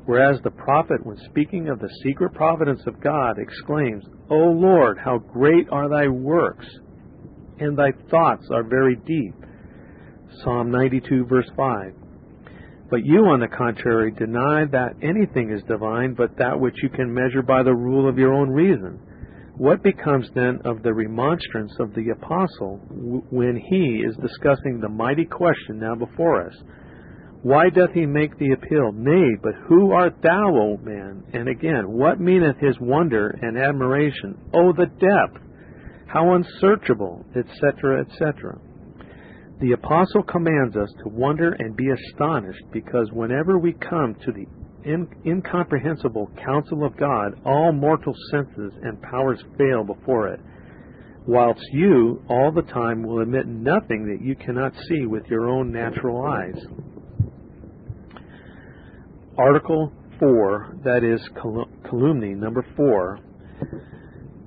Whereas 0.07 0.41
the 0.43 0.51
prophet, 0.51 1.05
when 1.05 1.17
speaking 1.29 1.69
of 1.69 1.79
the 1.79 1.89
secret 2.03 2.33
providence 2.33 2.81
of 2.85 3.01
God, 3.01 3.37
exclaims, 3.39 4.03
O 4.29 4.35
Lord, 4.35 4.97
how 4.97 5.19
great 5.19 5.69
are 5.71 5.87
thy 5.87 6.09
works, 6.09 6.67
and 7.59 7.77
thy 7.77 7.91
thoughts 8.11 8.45
are 8.51 8.63
very 8.63 8.97
deep. 8.97 9.33
Psalm 10.43 10.71
92, 10.71 11.25
verse 11.25 11.49
5. 11.55 11.93
But 12.89 13.03
you, 13.03 13.25
on 13.25 13.39
the 13.39 13.47
contrary, 13.47 14.11
deny 14.11 14.65
that 14.71 14.95
anything 15.01 15.51
is 15.51 15.63
divine 15.63 16.13
but 16.13 16.37
that 16.37 16.59
which 16.59 16.75
you 16.83 16.89
can 16.89 17.13
measure 17.13 17.41
by 17.41 17.63
the 17.63 17.73
rule 17.73 18.07
of 18.07 18.17
your 18.17 18.33
own 18.33 18.49
reason. 18.49 18.99
What 19.57 19.83
becomes 19.83 20.29
then 20.35 20.59
of 20.65 20.83
the 20.83 20.93
remonstrance 20.93 21.73
of 21.79 21.93
the 21.95 22.09
apostle 22.09 22.77
when 23.31 23.55
he 23.69 24.03
is 24.05 24.15
discussing 24.17 24.79
the 24.79 24.89
mighty 24.89 25.25
question 25.25 25.79
now 25.79 25.95
before 25.95 26.45
us? 26.45 26.53
Why 27.41 27.69
doth 27.69 27.91
he 27.93 28.05
make 28.05 28.37
the 28.37 28.51
appeal? 28.51 28.91
Nay, 28.91 29.37
but 29.41 29.53
who 29.67 29.91
art 29.91 30.15
thou, 30.21 30.47
O 30.47 30.77
man? 30.77 31.23
And 31.31 31.47
again, 31.47 31.83
what 31.87 32.19
meaneth 32.19 32.57
his 32.57 32.75
wonder 32.79 33.37
and 33.41 33.57
admiration? 33.57 34.37
Oh, 34.53 34.73
the 34.73 34.87
depth! 34.87 35.43
How 36.07 36.33
unsearchable, 36.33 37.25
etc., 37.35 38.01
etc. 38.01 38.59
The 39.61 39.71
apostle 39.71 40.23
commands 40.23 40.75
us 40.75 40.89
to 41.03 41.09
wonder 41.09 41.53
and 41.59 41.77
be 41.77 41.89
astonished 41.89 42.63
because 42.73 43.09
whenever 43.13 43.57
we 43.57 43.73
come 43.73 44.15
to 44.25 44.31
the 44.31 44.45
in, 44.83 45.07
incomprehensible 45.25 46.29
counsel 46.43 46.85
of 46.85 46.95
God, 46.97 47.39
all 47.45 47.71
mortal 47.71 48.13
senses 48.31 48.73
and 48.83 49.01
powers 49.01 49.41
fail 49.57 49.83
before 49.83 50.27
it, 50.27 50.39
whilst 51.25 51.65
you 51.71 52.21
all 52.29 52.51
the 52.51 52.61
time 52.61 53.01
will 53.01 53.21
admit 53.21 53.47
nothing 53.47 54.05
that 54.05 54.23
you 54.23 54.35
cannot 54.35 54.73
see 54.87 55.05
with 55.07 55.25
your 55.27 55.49
own 55.49 55.71
natural 55.71 56.23
eyes. 56.25 56.61
Article 59.37 59.91
4, 60.19 60.77
that 60.83 61.03
is 61.03 61.19
calumny, 61.89 62.35
number 62.35 62.65
4. 62.75 63.19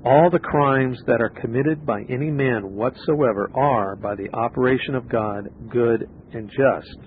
All 0.05 0.31
the 0.31 0.39
crimes 0.39 0.99
that 1.07 1.21
are 1.21 1.29
committed 1.29 1.85
by 1.85 2.03
any 2.09 2.31
man 2.31 2.75
whatsoever 2.75 3.51
are, 3.55 3.97
by 3.97 4.15
the 4.15 4.33
operation 4.33 4.95
of 4.95 5.09
God, 5.09 5.49
good 5.71 6.09
and 6.33 6.49
just. 6.49 6.99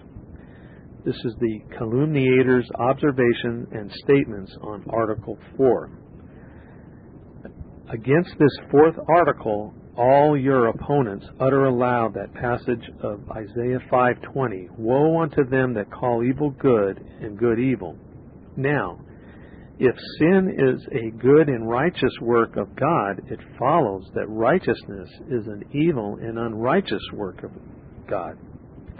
This 1.05 1.15
is 1.23 1.33
the 1.39 1.59
calumniator's 1.77 2.69
observation 2.77 3.65
and 3.71 3.91
statements 4.03 4.55
on 4.61 4.83
Article 4.89 5.37
4. 5.57 5.89
Against 7.89 8.37
this 8.37 8.57
fourth 8.69 8.95
article, 9.09 9.73
all 9.97 10.37
your 10.37 10.67
opponents 10.67 11.25
utter 11.39 11.65
aloud 11.65 12.13
that 12.13 12.33
passage 12.33 12.89
of 13.01 13.21
Isaiah 13.31 13.79
5:20, 13.89 14.69
"Woe 14.77 15.21
unto 15.21 15.43
them 15.45 15.73
that 15.73 15.89
call 15.91 16.23
evil 16.23 16.51
good 16.51 17.03
and 17.21 17.37
good 17.37 17.59
evil." 17.59 17.95
Now, 18.55 18.99
if 19.81 19.95
sin 20.19 20.55
is 20.57 20.85
a 20.93 21.11
good 21.17 21.49
and 21.49 21.67
righteous 21.67 22.13
work 22.21 22.55
of 22.55 22.75
God, 22.75 23.21
it 23.29 23.39
follows 23.59 24.03
that 24.13 24.27
righteousness 24.29 25.09
is 25.29 25.47
an 25.47 25.63
evil 25.73 26.17
and 26.21 26.37
unrighteous 26.37 27.03
work 27.13 27.43
of 27.43 27.51
God 28.07 28.37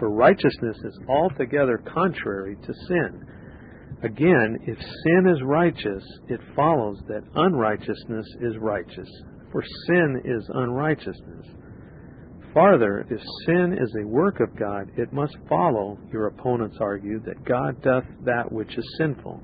for 0.02 0.10
righteousness 0.10 0.76
is 0.82 0.98
altogether 1.08 1.80
contrary 1.94 2.56
to 2.66 2.74
sin. 2.88 3.24
Again, 4.02 4.58
if 4.66 4.76
sin 4.76 5.28
is 5.32 5.40
righteous, 5.44 6.02
it 6.26 6.40
follows 6.56 6.98
that 7.06 7.22
unrighteousness 7.36 8.26
is 8.40 8.58
righteous, 8.58 9.08
for 9.52 9.62
sin 9.86 10.20
is 10.24 10.50
unrighteousness. 10.54 11.46
Farther, 12.52 13.06
if 13.10 13.20
sin 13.46 13.78
is 13.80 13.94
a 14.02 14.08
work 14.08 14.40
of 14.40 14.58
God, 14.58 14.90
it 14.96 15.12
must 15.12 15.36
follow, 15.48 15.96
your 16.12 16.26
opponents 16.26 16.78
argue, 16.80 17.20
that 17.20 17.44
God 17.44 17.80
doth 17.82 18.02
that 18.24 18.50
which 18.50 18.76
is 18.76 18.96
sinful. 18.98 19.40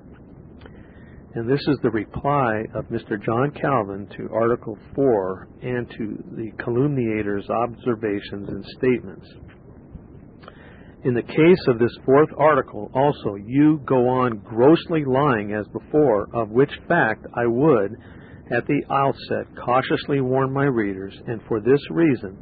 And 1.34 1.48
this 1.48 1.60
is 1.68 1.78
the 1.82 1.90
reply 1.90 2.64
of 2.74 2.86
Mr. 2.86 3.22
John 3.22 3.50
Calvin 3.50 4.08
to 4.16 4.30
Article 4.32 4.78
4 4.94 5.48
and 5.62 5.90
to 5.90 6.24
the 6.36 6.50
calumniator's 6.62 7.48
observations 7.50 8.48
and 8.48 8.64
statements. 8.78 9.26
In 11.04 11.14
the 11.14 11.22
case 11.22 11.64
of 11.68 11.78
this 11.78 11.96
fourth 12.06 12.30
article 12.38 12.90
also, 12.94 13.34
you 13.36 13.80
go 13.84 14.08
on 14.08 14.38
grossly 14.38 15.04
lying 15.04 15.52
as 15.52 15.66
before, 15.68 16.28
of 16.34 16.48
which 16.50 16.72
fact 16.88 17.26
I 17.34 17.46
would, 17.46 17.96
at 18.50 18.66
the 18.66 18.82
outset, 18.90 19.54
cautiously 19.62 20.22
warn 20.22 20.52
my 20.52 20.64
readers, 20.64 21.14
and 21.26 21.42
for 21.46 21.60
this 21.60 21.80
reason, 21.90 22.38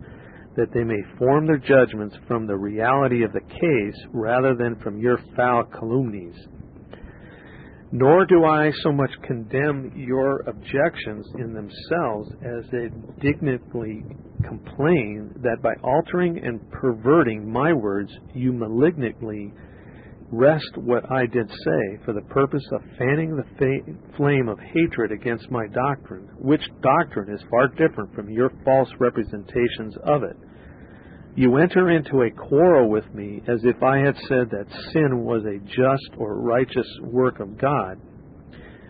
that 0.56 0.72
they 0.72 0.84
may 0.84 1.02
form 1.18 1.46
their 1.46 1.58
judgments 1.58 2.16
from 2.28 2.46
the 2.46 2.56
reality 2.56 3.24
of 3.24 3.32
the 3.32 3.40
case 3.40 4.06
rather 4.12 4.54
than 4.54 4.76
from 4.76 4.98
your 4.98 5.18
foul 5.36 5.64
calumnies. 5.64 6.36
Nor 7.92 8.26
do 8.26 8.44
I 8.44 8.70
so 8.82 8.90
much 8.92 9.10
condemn 9.22 9.92
your 9.94 10.40
objections 10.48 11.26
in 11.38 11.54
themselves 11.54 12.28
as 12.42 12.64
indignantly 12.72 14.04
complain 14.42 15.32
that 15.42 15.62
by 15.62 15.74
altering 15.82 16.38
and 16.44 16.60
perverting 16.70 17.50
my 17.50 17.72
words 17.72 18.12
you 18.34 18.52
malignantly 18.52 19.52
wrest 20.32 20.76
what 20.76 21.10
I 21.10 21.26
did 21.26 21.48
say 21.48 21.98
for 22.04 22.12
the 22.12 22.22
purpose 22.22 22.64
of 22.72 22.82
fanning 22.98 23.36
the 23.36 23.44
fa- 23.58 23.92
flame 24.16 24.48
of 24.48 24.58
hatred 24.58 25.12
against 25.12 25.50
my 25.50 25.66
doctrine, 25.68 26.28
which 26.38 26.62
doctrine 26.82 27.32
is 27.32 27.42
far 27.50 27.68
different 27.68 28.12
from 28.14 28.28
your 28.28 28.50
false 28.64 28.90
representations 28.98 29.96
of 30.04 30.24
it. 30.24 30.36
You 31.36 31.58
enter 31.58 31.90
into 31.90 32.22
a 32.22 32.30
quarrel 32.30 32.88
with 32.88 33.04
me 33.14 33.42
as 33.46 33.60
if 33.62 33.82
I 33.82 33.98
had 33.98 34.16
said 34.26 34.48
that 34.52 34.72
sin 34.94 35.22
was 35.22 35.44
a 35.44 35.58
just 35.66 36.16
or 36.16 36.40
righteous 36.40 36.86
work 37.02 37.40
of 37.40 37.58
God, 37.58 38.00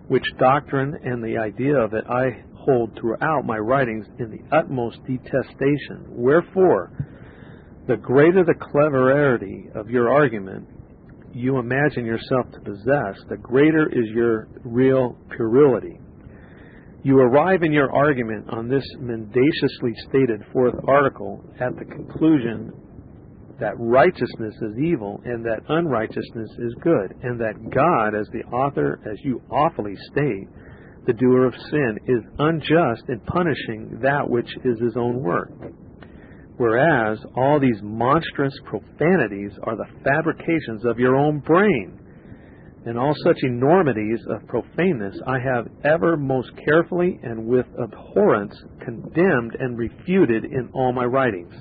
which 0.07 0.23
doctrine 0.39 0.97
and 1.03 1.25
the 1.25 1.39
idea 1.39 1.77
of 1.77 1.93
it 1.93 2.05
I 2.09 2.45
hold 2.55 2.95
throughout 2.95 3.45
my 3.45 3.59
writings 3.59 4.07
in 4.21 4.31
the 4.31 4.57
utmost 4.57 4.99
detestation. 5.09 6.05
Wherefore, 6.09 6.93
the 7.89 7.97
greater 7.97 8.45
the 8.45 8.55
cleverity 8.55 9.69
of 9.75 9.91
your 9.91 10.13
argument, 10.13 10.69
you 11.33 11.59
imagine 11.59 12.07
yourself 12.07 12.47
to 12.53 12.61
possess, 12.61 13.25
the 13.29 13.39
greater 13.43 13.89
is 13.89 14.09
your 14.15 14.47
real 14.65 15.19
puerility. 15.37 15.99
You 17.07 17.21
arrive 17.21 17.63
in 17.63 17.71
your 17.71 17.95
argument 17.95 18.47
on 18.51 18.67
this 18.69 18.83
mendaciously 18.99 19.95
stated 20.09 20.43
fourth 20.53 20.75
article 20.89 21.41
at 21.61 21.71
the 21.79 21.85
conclusion 21.85 22.73
that 23.61 23.75
righteousness 23.79 24.57
is 24.61 24.77
evil 24.85 25.21
and 25.25 25.45
that 25.45 25.61
unrighteousness 25.69 26.51
is 26.59 26.75
good, 26.83 27.15
and 27.23 27.39
that 27.39 27.71
God, 27.71 28.19
as 28.19 28.27
the 28.33 28.43
author, 28.53 28.99
as 29.09 29.19
you 29.23 29.41
awfully 29.53 29.95
state, 30.11 30.49
the 31.07 31.13
doer 31.13 31.47
of 31.47 31.55
sin, 31.71 31.97
is 32.09 32.25
unjust 32.41 33.05
in 33.09 33.21
punishing 33.21 34.01
that 34.03 34.29
which 34.29 34.51
is 34.65 34.81
his 34.81 34.97
own 34.97 35.23
work. 35.23 35.53
Whereas 36.57 37.21
all 37.37 37.61
these 37.61 37.81
monstrous 37.85 38.59
profanities 38.65 39.53
are 39.63 39.77
the 39.77 39.87
fabrications 40.03 40.85
of 40.85 40.99
your 40.99 41.15
own 41.15 41.39
brain. 41.39 42.01
And 42.87 42.97
all 42.97 43.15
such 43.25 43.39
enormities 43.43 44.21
of 44.31 44.47
profaneness 44.47 45.17
I 45.27 45.39
have 45.41 45.67
ever 45.85 46.17
most 46.17 46.51
carefully 46.65 47.19
and 47.21 47.47
with 47.47 47.67
abhorrence 47.83 48.55
condemned 48.79 49.57
and 49.59 49.77
refuted 49.77 50.45
in 50.45 50.71
all 50.73 50.93
my 50.93 51.05
writings. 51.05 51.53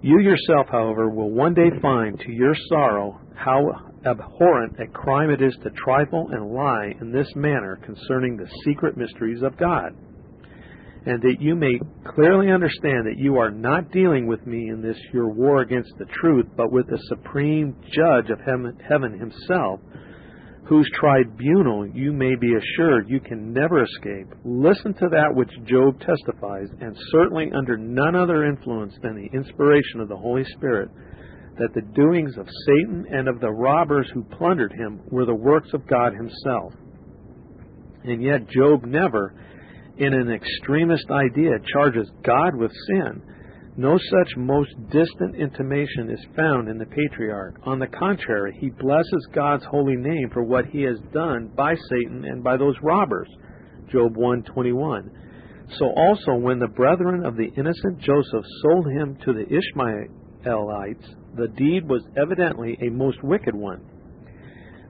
You 0.00 0.20
yourself, 0.20 0.68
however, 0.70 1.10
will 1.10 1.30
one 1.30 1.52
day 1.52 1.70
find 1.82 2.18
to 2.18 2.32
your 2.32 2.54
sorrow 2.70 3.20
how 3.36 3.90
abhorrent 4.06 4.80
a 4.80 4.86
crime 4.86 5.28
it 5.28 5.42
is 5.42 5.54
to 5.62 5.70
trifle 5.84 6.28
and 6.32 6.50
lie 6.52 6.94
in 7.00 7.12
this 7.12 7.28
manner 7.36 7.78
concerning 7.84 8.36
the 8.36 8.48
secret 8.64 8.96
mysteries 8.96 9.42
of 9.42 9.58
God 9.58 9.94
and 11.04 11.20
that 11.22 11.40
you 11.40 11.54
may 11.56 11.78
clearly 12.14 12.50
understand 12.50 13.06
that 13.06 13.18
you 13.18 13.36
are 13.36 13.50
not 13.50 13.90
dealing 13.90 14.26
with 14.26 14.46
me 14.46 14.68
in 14.68 14.80
this 14.80 14.96
your 15.12 15.28
war 15.28 15.60
against 15.60 15.92
the 15.98 16.04
truth, 16.20 16.46
but 16.56 16.70
with 16.70 16.86
the 16.86 16.98
supreme 17.08 17.74
judge 17.92 18.30
of 18.30 18.38
heaven 18.40 19.18
himself, 19.18 19.80
whose 20.72 20.90
tribunal 20.98 21.86
you 21.88 22.14
may 22.14 22.34
be 22.34 22.54
assured 22.54 23.06
you 23.06 23.20
can 23.20 23.52
never 23.52 23.84
escape. 23.84 24.26
Listen 24.42 24.94
to 24.94 25.06
that 25.10 25.28
which 25.34 25.50
Job 25.66 26.00
testifies, 26.00 26.68
and 26.80 26.96
certainly 27.10 27.50
under 27.54 27.76
none 27.76 28.16
other 28.16 28.46
influence 28.46 28.94
than 29.02 29.14
the 29.14 29.36
inspiration 29.36 30.00
of 30.00 30.08
the 30.08 30.16
Holy 30.16 30.44
Spirit, 30.56 30.88
that 31.58 31.74
the 31.74 31.82
doings 31.94 32.38
of 32.38 32.48
Satan 32.66 33.04
and 33.12 33.28
of 33.28 33.38
the 33.38 33.50
robbers 33.50 34.10
who 34.14 34.24
plundered 34.38 34.72
him 34.72 35.02
were 35.10 35.26
the 35.26 35.34
works 35.34 35.68
of 35.74 35.86
God 35.86 36.14
himself. 36.14 36.72
And 38.04 38.22
yet 38.22 38.48
Job 38.48 38.86
never 38.86 39.34
in 39.98 40.14
an 40.14 40.30
extremist 40.32 41.04
idea 41.10 41.50
charges 41.70 42.10
God 42.24 42.56
with 42.56 42.72
sin. 42.88 43.20
No 43.76 43.96
such 43.96 44.36
most 44.36 44.70
distant 44.90 45.34
intimation 45.34 46.10
is 46.10 46.22
found 46.36 46.68
in 46.68 46.76
the 46.76 46.84
patriarch. 46.84 47.56
On 47.64 47.78
the 47.78 47.86
contrary, 47.86 48.54
he 48.60 48.68
blesses 48.68 49.28
God's 49.32 49.64
holy 49.64 49.96
name 49.96 50.28
for 50.30 50.42
what 50.42 50.66
he 50.66 50.82
has 50.82 50.98
done 51.12 51.50
by 51.56 51.74
Satan 51.88 52.26
and 52.26 52.44
by 52.44 52.58
those 52.58 52.76
robbers. 52.82 53.28
Job 53.90 54.14
1:21. 54.14 55.10
So 55.78 55.86
also 55.86 56.34
when 56.34 56.58
the 56.58 56.68
brethren 56.68 57.24
of 57.24 57.36
the 57.36 57.50
innocent 57.56 57.98
Joseph 57.98 58.44
sold 58.60 58.90
him 58.90 59.16
to 59.24 59.32
the 59.32 59.46
Ishmaelites, 59.50 61.16
the 61.34 61.48
deed 61.48 61.88
was 61.88 62.06
evidently 62.16 62.76
a 62.82 62.90
most 62.90 63.22
wicked 63.22 63.54
one. 63.54 63.80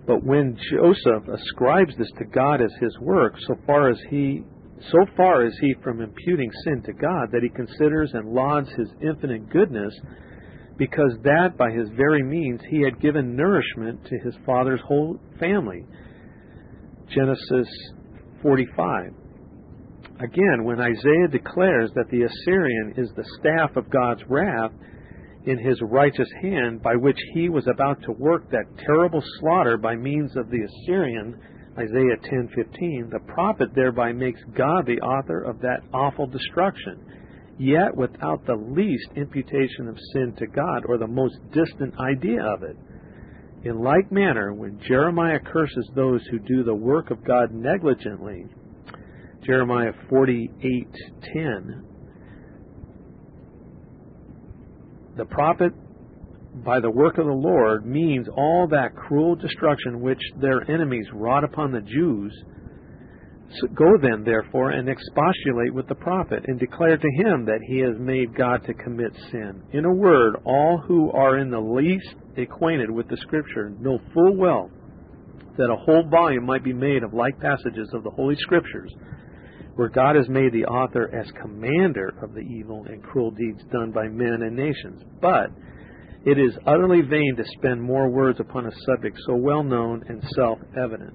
But 0.07 0.25
when 0.25 0.57
Joseph 0.71 1.29
ascribes 1.29 1.97
this 1.97 2.11
to 2.19 2.25
God 2.25 2.61
as 2.61 2.75
his 2.81 2.99
work, 2.99 3.35
so 3.47 3.55
far 3.65 3.91
as 3.91 4.01
he 4.11 4.43
so 4.91 4.99
far 5.17 5.45
is 5.47 5.57
he 5.61 5.75
from 5.83 6.01
imputing 6.01 6.51
sin 6.65 6.83
to 6.83 6.93
God 6.93 7.31
that 7.33 7.43
he 7.43 7.49
considers 7.49 8.11
and 8.15 8.33
lauds 8.33 8.69
his 8.77 8.89
infinite 9.01 9.49
goodness, 9.51 9.95
because 10.77 11.13
that 11.23 11.57
by 11.57 11.71
his 11.71 11.89
very 11.97 12.23
means 12.23 12.61
he 12.69 12.83
had 12.83 13.01
given 13.01 13.37
nourishment 13.37 14.05
to 14.07 14.19
his 14.25 14.35
father's 14.45 14.81
whole 14.87 15.21
family. 15.39 15.85
Genesis 17.15 17.69
45. 18.43 19.13
Again, 20.21 20.65
when 20.65 20.81
Isaiah 20.81 21.29
declares 21.31 21.91
that 21.95 22.09
the 22.11 22.23
Assyrian 22.23 22.95
is 22.97 23.11
the 23.17 23.25
staff 23.39 23.77
of 23.77 23.91
God's 23.91 24.23
wrath 24.29 24.73
in 25.45 25.59
his 25.59 25.81
righteous 25.83 26.29
hand, 26.41 26.83
by 26.83 26.95
which 26.95 27.19
he 27.35 27.49
was 27.49 27.67
about 27.67 28.01
to 28.03 28.13
work 28.13 28.49
that 28.51 28.79
terrible 28.87 29.23
slaughter 29.41 29.77
by 29.77 29.97
means 29.97 30.37
of 30.37 30.49
the 30.51 30.61
Assyrian, 30.63 31.39
Isaiah 31.79 32.19
10:15, 32.19 33.11
the 33.11 33.21
prophet 33.27 33.75
thereby 33.75 34.13
makes 34.13 34.43
God 34.55 34.85
the 34.85 35.01
author 35.01 35.41
of 35.41 35.61
that 35.61 35.81
awful 35.95 36.27
destruction, 36.27 36.99
yet 37.59 37.97
without 37.97 38.45
the 38.45 38.57
least 38.57 39.09
imputation 39.17 39.89
of 39.89 39.99
sin 40.13 40.35
to 40.39 40.47
God 40.47 40.85
or 40.87 40.99
the 40.99 41.07
most 41.07 41.39
distant 41.53 41.99
idea 41.99 42.43
of 42.43 42.63
it. 42.63 42.77
In 43.65 43.79
like 43.79 44.13
manner, 44.13 44.53
when 44.53 44.81
Jeremiah 44.81 45.39
curses 45.41 45.89
those 45.95 46.27
who 46.27 46.39
do 46.41 46.63
the 46.63 46.75
work 46.75 47.11
of 47.11 47.25
God 47.25 47.53
negligently, 47.53 48.45
Jeremiah 49.43 49.93
48:10, 50.11 51.85
the 55.17 55.25
prophet 55.25 55.73
by 56.55 56.81
the 56.81 56.91
work 56.91 57.19
of 57.19 57.27
the 57.27 57.33
Lord 57.33 57.87
means 57.87 58.29
all 58.37 58.69
that 58.71 58.95
cruel 58.95 59.35
destruction 59.35 60.01
which 60.01 60.21
their 60.41 60.71
enemies 60.71 61.07
wrought 61.13 61.45
upon 61.45 61.73
the 61.73 61.81
Jews. 61.81 62.33
So 63.61 63.69
go 63.69 63.97
then, 64.01 64.23
therefore, 64.25 64.71
and 64.71 64.89
expostulate 64.89 65.75
with 65.75 65.89
the 65.89 65.95
prophet, 65.95 66.45
and 66.47 66.59
declare 66.59 66.97
to 66.97 67.11
him 67.17 67.45
that 67.47 67.61
he 67.67 67.79
has 67.79 67.99
made 67.99 68.37
God 68.37 68.65
to 68.67 68.75
commit 68.75 69.13
sin. 69.31 69.63
In 69.73 69.85
a 69.85 69.93
word, 69.93 70.37
all 70.45 70.79
who 70.87 71.11
are 71.13 71.39
in 71.39 71.51
the 71.51 71.61
least 71.61 72.15
acquainted 72.37 72.91
with 72.91 73.09
the 73.09 73.17
Scripture 73.19 73.71
know 73.81 73.99
full 74.15 74.37
well 74.37 74.71
that 75.59 75.71
a 75.71 75.85
whole 75.85 76.05
volume 76.09 76.47
might 76.47 76.65
be 76.65 76.73
made 76.73 77.03
of 77.03 77.13
like 77.13 77.39
passages 77.41 77.91
of 77.93 78.05
the 78.05 78.11
Holy 78.11 78.37
Scriptures, 78.37 78.91
where 79.77 79.89
God 79.89 80.17
has 80.17 80.29
made 80.29 80.53
the 80.53 80.65
author 80.65 81.15
as 81.15 81.31
commander 81.41 82.15
of 82.23 82.33
the 82.33 82.41
evil 82.41 82.85
and 82.89 83.03
cruel 83.03 83.31
deeds 83.31 83.63
done 83.71 83.91
by 83.91 84.09
men 84.09 84.43
and 84.43 84.57
nations. 84.57 85.03
But 85.21 85.51
it 86.25 86.39
is 86.39 86.57
utterly 86.67 87.01
vain 87.01 87.35
to 87.37 87.45
spend 87.59 87.83
more 87.83 88.09
words 88.09 88.39
upon 88.39 88.67
a 88.67 88.73
subject 88.87 89.19
so 89.27 89.35
well 89.35 89.63
known 89.63 90.05
and 90.09 90.23
self 90.37 90.59
evident. 90.77 91.15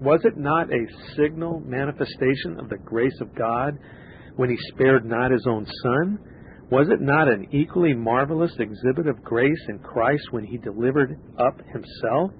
Was 0.00 0.20
it 0.24 0.36
not 0.36 0.72
a 0.72 0.86
signal 1.16 1.60
manifestation 1.60 2.58
of 2.58 2.68
the 2.68 2.78
grace 2.78 3.18
of 3.20 3.34
God 3.34 3.78
when 4.36 4.50
he 4.50 4.56
spared 4.72 5.04
not 5.04 5.30
his 5.30 5.46
own 5.46 5.66
son? 5.82 6.18
Was 6.70 6.88
it 6.88 7.00
not 7.00 7.28
an 7.28 7.48
equally 7.52 7.92
marvelous 7.92 8.52
exhibit 8.58 9.06
of 9.06 9.22
grace 9.22 9.62
in 9.68 9.78
Christ 9.78 10.24
when 10.30 10.44
he 10.44 10.56
delivered 10.56 11.18
up 11.38 11.58
himself? 11.72 12.30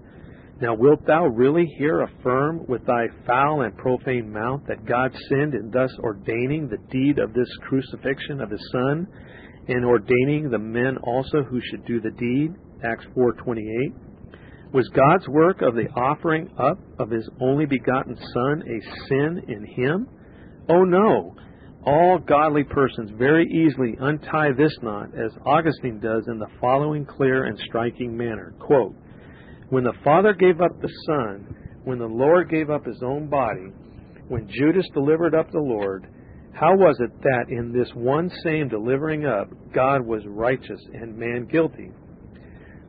Now 0.61 0.75
wilt 0.75 1.07
thou 1.07 1.27
really 1.27 1.67
here 1.79 2.03
affirm 2.03 2.65
with 2.67 2.87
thy 2.87 3.07
foul 3.27 3.63
and 3.63 3.77
profane 3.77 4.33
mouth 4.33 4.63
that 4.69 4.87
God 4.87 5.15
sinned 5.29 5.55
in 5.55 5.71
thus 5.71 5.91
ordaining 5.99 6.69
the 6.69 6.79
deed 6.91 7.19
of 7.19 7.35
this 7.35 7.49
crucifixion 7.69 8.41
of 8.41 8.51
his 8.51 8.71
Son, 8.73 9.07
and 9.69 9.85
ordaining 9.85 10.51
the 10.51 10.59
men 10.59 10.97
also 11.03 11.43
who 11.43 11.61
should 11.61 11.85
do 11.87 12.01
the 12.01 12.11
deed 12.11 12.55
acts 12.85 13.07
4:28 13.17 13.95
was 14.73 14.89
God's 14.89 15.29
work 15.29 15.63
of 15.63 15.75
the 15.75 15.89
offering 15.91 16.51
up 16.59 16.79
of 16.99 17.11
his 17.11 17.29
only 17.41 17.65
begotten 17.65 18.17
son 18.17 18.63
a 18.67 19.07
sin 19.09 19.43
in 19.47 19.65
him? 19.65 20.09
Oh 20.69 20.83
no. 20.83 21.37
All 21.87 22.19
godly 22.19 22.65
persons 22.65 23.11
very 23.17 23.47
easily 23.47 23.97
untie 24.01 24.51
this 24.53 24.77
knot 24.83 25.11
as 25.15 25.31
Augustine 25.47 26.01
does 26.01 26.27
in 26.27 26.39
the 26.39 26.49
following 26.61 27.05
clear 27.05 27.45
and 27.45 27.59
striking 27.59 28.17
manner. 28.17 28.53
Quote 28.59 28.97
when 29.71 29.85
the 29.85 29.93
father 30.05 30.33
gave 30.33 30.61
up 30.61 30.81
the 30.81 30.93
son 31.07 31.57
when 31.85 31.99
the 31.99 32.07
lord 32.07 32.51
gave 32.51 32.71
up 32.71 32.85
his 32.85 33.03
own 33.03 33.29
body 33.29 33.73
when 34.29 34.49
judas 34.49 34.87
delivered 34.95 35.35
up 35.35 35.51
the 35.51 35.59
lord 35.59 36.07
How 36.55 36.77
was 36.77 36.97
it 37.01 37.11
that 37.23 37.47
in 37.49 37.73
this 37.73 37.91
one 37.95 38.31
same 38.45 38.69
delivering 38.69 39.27
up, 39.27 39.49
God 39.73 40.07
was 40.07 40.23
righteous 40.27 40.81
and 40.93 41.17
man 41.17 41.47
guilty? 41.51 41.91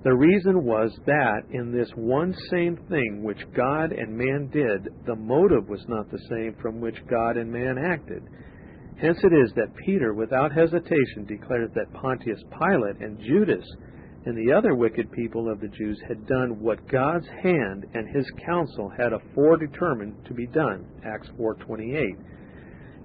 The 0.03 0.13
reason 0.13 0.63
was 0.63 0.95
that 1.07 1.41
in 1.49 1.71
this 1.71 1.89
one 1.95 2.31
same 2.51 2.77
thing 2.89 3.23
which 3.23 3.41
God 3.57 3.91
and 3.91 4.15
man 4.15 4.51
did, 4.53 4.89
the 5.07 5.15
motive 5.15 5.67
was 5.67 5.83
not 5.87 6.11
the 6.11 6.21
same 6.29 6.55
from 6.61 6.79
which 6.79 6.95
God 7.09 7.37
and 7.37 7.51
man 7.51 7.79
acted. 7.79 8.21
Hence 9.01 9.17
it 9.23 9.33
is 9.33 9.51
that 9.55 9.75
Peter, 9.83 10.13
without 10.13 10.51
hesitation, 10.51 11.25
declared 11.27 11.73
that 11.73 11.91
Pontius 11.93 12.41
Pilate 12.51 13.01
and 13.01 13.19
Judas 13.19 13.65
and 14.25 14.37
the 14.37 14.53
other 14.53 14.75
wicked 14.75 15.11
people 15.11 15.51
of 15.51 15.59
the 15.59 15.69
Jews 15.69 15.99
had 16.07 16.27
done 16.27 16.59
what 16.61 16.87
God's 16.87 17.27
hand 17.41 17.87
and 17.95 18.15
his 18.15 18.29
counsel 18.45 18.91
had 18.95 19.11
afore 19.11 19.57
determined 19.57 20.23
to 20.25 20.35
be 20.35 20.45
done. 20.45 20.85
Acts 21.03 21.29
4:28. 21.39 22.15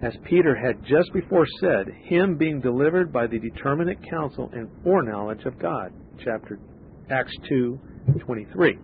As 0.03 0.17
Peter 0.25 0.55
had 0.55 0.83
just 0.85 1.13
before 1.13 1.47
said, 1.61 1.89
him 2.05 2.37
being 2.37 2.61
delivered 2.61 3.13
by 3.13 3.27
the 3.27 3.39
determinate 3.39 3.99
counsel 4.09 4.51
and 4.55 4.67
foreknowledge 4.83 5.45
of 5.45 5.59
God. 5.59 5.93
Chapter 6.25 6.59
Acts 7.11 7.37
2:23. 7.51 8.79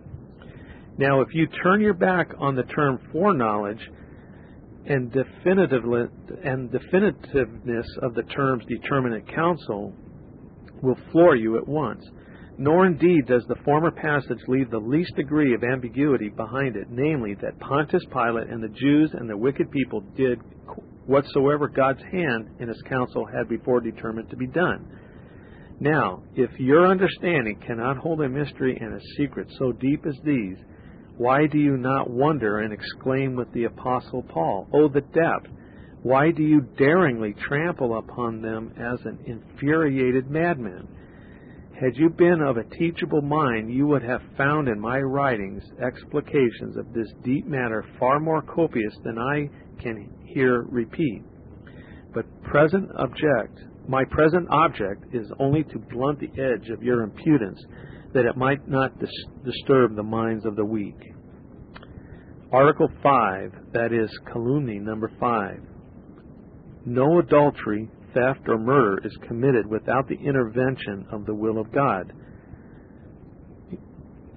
Now, 0.99 1.21
if 1.21 1.33
you 1.33 1.47
turn 1.47 1.81
your 1.81 1.95
back 1.95 2.33
on 2.37 2.55
the 2.55 2.63
term 2.63 2.99
foreknowledge 3.11 3.81
and, 4.85 5.15
and 5.15 6.69
definitiveness 6.71 7.87
of 8.01 8.13
the 8.13 8.23
terms 8.35 8.63
determinate 8.65 9.27
counsel, 9.27 9.93
will 10.83 10.97
floor 11.11 11.35
you 11.35 11.57
at 11.57 11.67
once. 11.67 12.07
Nor 12.59 12.85
indeed 12.87 13.25
does 13.27 13.45
the 13.47 13.55
former 13.63 13.91
passage 13.91 14.39
leave 14.47 14.69
the 14.69 14.79
least 14.79 15.15
degree 15.15 15.53
of 15.53 15.63
ambiguity 15.63 16.29
behind 16.29 16.75
it, 16.75 16.87
namely 16.89 17.35
that 17.35 17.59
Pontius 17.59 18.03
Pilate 18.11 18.49
and 18.49 18.63
the 18.63 18.69
Jews 18.69 19.11
and 19.13 19.29
the 19.29 19.37
wicked 19.37 19.69
people 19.71 20.01
did 20.15 20.39
whatsoever 21.07 21.67
God's 21.67 22.01
hand 22.11 22.49
in 22.59 22.67
his 22.67 22.81
counsel 22.87 23.25
had 23.25 23.49
before 23.49 23.81
determined 23.81 24.29
to 24.29 24.37
be 24.37 24.47
done. 24.47 24.85
Now, 25.79 26.23
if 26.35 26.49
your 26.59 26.87
understanding 26.87 27.59
cannot 27.65 27.97
hold 27.97 28.21
a 28.21 28.29
mystery 28.29 28.77
and 28.79 28.93
a 28.93 29.05
secret 29.17 29.47
so 29.57 29.71
deep 29.71 30.05
as 30.05 30.17
these, 30.23 30.57
why 31.17 31.47
do 31.47 31.57
you 31.57 31.77
not 31.77 32.09
wonder 32.09 32.59
and 32.59 32.73
exclaim 32.73 33.35
with 33.35 33.51
the 33.53 33.65
Apostle 33.65 34.23
Paul, 34.23 34.67
Oh, 34.73 34.87
the 34.87 35.01
depth! 35.01 35.49
Why 36.03 36.31
do 36.31 36.43
you 36.43 36.61
daringly 36.77 37.33
trample 37.47 37.97
upon 37.97 38.41
them 38.41 38.71
as 38.77 38.99
an 39.05 39.19
infuriated 39.25 40.29
madman? 40.29 40.87
Had 41.79 41.95
you 41.95 42.09
been 42.09 42.41
of 42.41 42.57
a 42.57 42.63
teachable 42.63 43.21
mind, 43.21 43.71
you 43.71 43.85
would 43.85 44.01
have 44.01 44.21
found 44.35 44.67
in 44.67 44.79
my 44.79 44.99
writings 44.99 45.61
explications 45.79 46.75
of 46.75 46.91
this 46.91 47.07
deep 47.23 47.45
matter 47.45 47.85
far 47.99 48.19
more 48.19 48.41
copious 48.41 48.97
than 49.03 49.19
I 49.19 49.47
can 49.79 50.09
here 50.25 50.63
repeat. 50.69 51.21
But 52.15 52.25
present 52.41 52.89
object, 52.97 53.59
my 53.87 54.03
present 54.05 54.47
object 54.49 55.13
is 55.13 55.31
only 55.39 55.63
to 55.65 55.77
blunt 55.77 56.19
the 56.19 56.31
edge 56.41 56.69
of 56.69 56.81
your 56.81 57.03
impudence, 57.03 57.63
that 58.11 58.25
it 58.25 58.35
might 58.35 58.67
not 58.67 58.97
dis- 58.99 59.09
disturb 59.45 59.95
the 59.95 60.01
minds 60.01 60.47
of 60.47 60.55
the 60.55 60.65
weak. 60.65 60.97
Article 62.51 62.89
5, 63.03 63.51
that 63.73 63.93
is 63.93 64.09
calumny 64.31 64.79
number 64.79 65.11
5. 65.19 65.59
No 66.87 67.19
adultery, 67.19 67.87
theft, 68.17 68.47
or 68.47 68.57
murder 68.57 69.05
is 69.05 69.15
committed 69.27 69.67
without 69.67 70.07
the 70.07 70.15
intervention 70.15 71.05
of 71.11 71.25
the 71.25 71.33
will 71.33 71.59
of 71.59 71.71
God. 71.71 72.13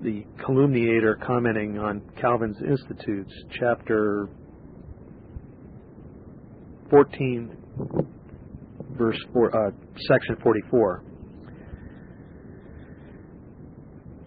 The 0.03 0.25
calumniator 0.45 1.19
commenting 1.27 1.79
on 1.79 2.03
Calvin's 2.21 2.57
Institutes, 2.63 3.33
chapter 3.59 4.29
14, 6.91 7.57
verse 8.93 9.19
4, 9.33 9.69
uh, 9.69 9.71
section 10.09 10.37
44. 10.43 11.05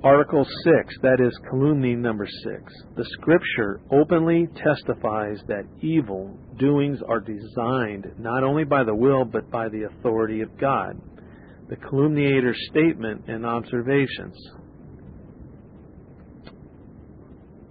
Article 0.03 0.43
6, 0.43 0.95
that 1.01 1.21
is 1.25 1.31
calumny 1.49 1.95
number 1.95 2.27
6. 2.27 2.73
The 2.97 3.05
scripture 3.11 3.79
openly 3.89 4.47
testifies 4.47 5.39
that 5.47 5.63
evil 5.79 6.37
doings 6.59 6.99
are 7.07 7.21
designed 7.21 8.11
not 8.19 8.43
only 8.43 8.65
by 8.65 8.83
the 8.83 8.93
will 8.93 9.23
but 9.23 9.49
by 9.49 9.69
the 9.69 9.83
authority 9.83 10.41
of 10.41 10.59
God. 10.59 10.99
The 11.69 11.77
calumniator's 11.77 12.59
statement 12.69 13.29
and 13.29 13.45
observations. 13.45 14.35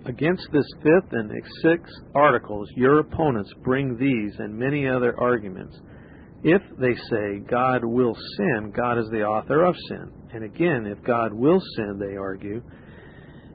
Against 0.07 0.49
this 0.53 0.67
fifth 0.83 1.13
and 1.13 1.31
sixth 1.63 1.93
articles, 2.15 2.67
your 2.77 3.01
opponents 3.01 3.53
bring 3.63 3.99
these 3.99 4.39
and 4.39 4.59
many 4.59 4.89
other 4.89 5.15
arguments. 5.21 5.79
If 6.43 6.63
they 6.79 6.95
say 7.11 7.41
God 7.47 7.85
will 7.85 8.17
sin, 8.39 8.73
God 8.75 8.99
is 8.99 9.09
the 9.11 9.23
author 9.23 9.67
of 9.67 9.77
sin. 9.91 10.11
And 10.33 10.45
again, 10.45 10.87
if 10.87 11.03
God 11.05 11.33
will 11.33 11.61
sin, 11.77 11.99
they 11.99 12.17
argue, 12.17 12.63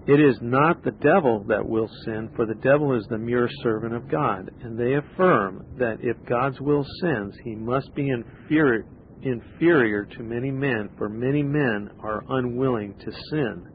it 0.07 0.19
is 0.21 0.37
not 0.41 0.83
the 0.83 0.91
devil 0.91 1.43
that 1.49 1.67
will 1.67 1.89
sin, 2.05 2.29
for 2.35 2.45
the 2.45 2.55
devil 2.55 2.95
is 2.95 3.05
the 3.09 3.17
mere 3.17 3.49
servant 3.61 3.93
of 3.93 4.09
God. 4.09 4.49
And 4.61 4.79
they 4.79 4.93
affirm 4.93 5.65
that 5.77 5.97
if 6.01 6.15
God's 6.25 6.61
will 6.61 6.85
sins, 7.01 7.35
he 7.43 7.55
must 7.55 7.93
be 7.93 8.09
inferior, 8.09 8.85
inferior 9.23 10.05
to 10.05 10.23
many 10.23 10.51
men, 10.51 10.89
for 10.97 11.09
many 11.09 11.43
men 11.43 11.89
are 12.01 12.23
unwilling 12.29 12.93
to 13.03 13.11
sin. 13.29 13.67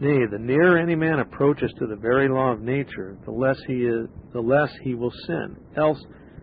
Nay, 0.00 0.26
the 0.30 0.38
nearer 0.38 0.78
any 0.78 0.94
man 0.94 1.18
approaches 1.18 1.72
to 1.78 1.86
the 1.88 1.96
very 1.96 2.28
law 2.28 2.52
of 2.52 2.60
nature, 2.60 3.16
the 3.24 3.32
less 3.32 3.58
he 3.66 3.84
is, 3.84 4.06
the 4.32 4.40
less 4.40 4.70
he 4.84 4.94
will 4.94 5.10
sin. 5.26 5.56
Else, 5.76 6.00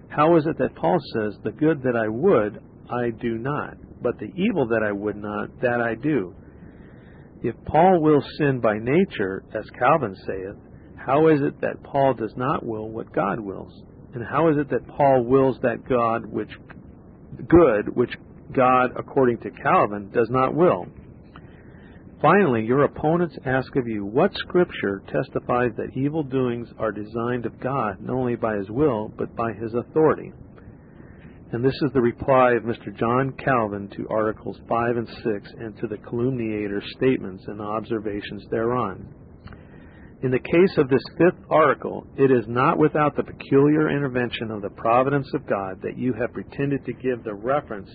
how 0.09 0.35
is 0.35 0.45
it 0.45 0.57
that 0.57 0.75
Paul 0.75 0.97
says, 1.13 1.37
"The 1.43 1.53
good 1.53 1.81
that 1.83 1.95
I 1.95 2.09
would, 2.09 2.59
I 2.89 3.11
do 3.11 3.37
not, 3.37 3.77
but 4.05 4.19
the 4.19 4.31
evil 4.35 4.67
that 4.67 4.83
I 4.87 4.91
would 4.91 5.15
not, 5.15 5.49
that 5.61 5.81
I 5.81 5.95
do"? 5.95 6.35
If 7.41 7.55
Paul 7.65 8.01
wills 8.01 8.23
sin 8.37 8.59
by 8.59 8.77
nature, 8.77 9.43
as 9.51 9.65
Calvin 9.79 10.15
saith, 10.27 10.57
how 10.95 11.29
is 11.29 11.41
it 11.41 11.59
that 11.61 11.81
Paul 11.81 12.13
does 12.13 12.33
not 12.37 12.63
will 12.63 12.87
what 12.87 13.11
God 13.11 13.39
wills? 13.39 13.73
And 14.13 14.23
how 14.23 14.49
is 14.49 14.57
it 14.57 14.69
that 14.69 14.87
Paul 14.87 15.23
wills 15.23 15.57
that 15.63 15.89
God 15.89 16.23
which 16.27 16.51
good 17.47 17.95
which 17.95 18.13
God, 18.55 18.91
according 18.95 19.39
to 19.39 19.49
Calvin, 19.49 20.11
does 20.11 20.29
not 20.29 20.53
will? 20.53 20.85
Finally, 22.21 22.63
your 22.63 22.83
opponents 22.83 23.35
ask 23.43 23.75
of 23.75 23.87
you, 23.87 24.05
what 24.05 24.31
scripture 24.35 25.01
testifies 25.11 25.71
that 25.77 25.97
evil 25.97 26.21
doings 26.21 26.69
are 26.77 26.91
designed 26.91 27.47
of 27.47 27.59
God, 27.59 27.97
not 28.01 28.15
only 28.15 28.35
by 28.35 28.55
his 28.55 28.69
will, 28.69 29.11
but 29.17 29.35
by 29.35 29.51
his 29.53 29.73
authority? 29.73 30.31
And 31.51 31.63
this 31.63 31.75
is 31.83 31.91
the 31.93 32.01
reply 32.01 32.53
of 32.53 32.63
Mr. 32.63 32.95
John 32.97 33.31
Calvin 33.33 33.87
to 33.95 34.07
Articles 34.09 34.57
5 34.67 34.97
and 34.97 35.07
6 35.07 35.53
and 35.59 35.77
to 35.77 35.87
the 35.87 35.97
calumniator's 35.97 36.83
statements 36.97 37.43
and 37.47 37.61
observations 37.61 38.43
thereon. 38.49 39.07
In 40.23 40.31
the 40.31 40.39
case 40.39 40.77
of 40.77 40.89
this 40.89 41.03
fifth 41.19 41.39
article, 41.51 42.07
it 42.17 42.31
is 42.31 42.45
not 42.47 42.79
without 42.79 43.15
the 43.15 43.23
peculiar 43.23 43.91
intervention 43.91 44.49
of 44.49 44.63
the 44.63 44.71
providence 44.71 45.27
of 45.35 45.45
God 45.47 45.79
that 45.83 45.97
you 45.97 46.13
have 46.13 46.33
pretended 46.33 46.83
to 46.85 46.93
give 46.93 47.23
the 47.23 47.35
reference 47.35 47.89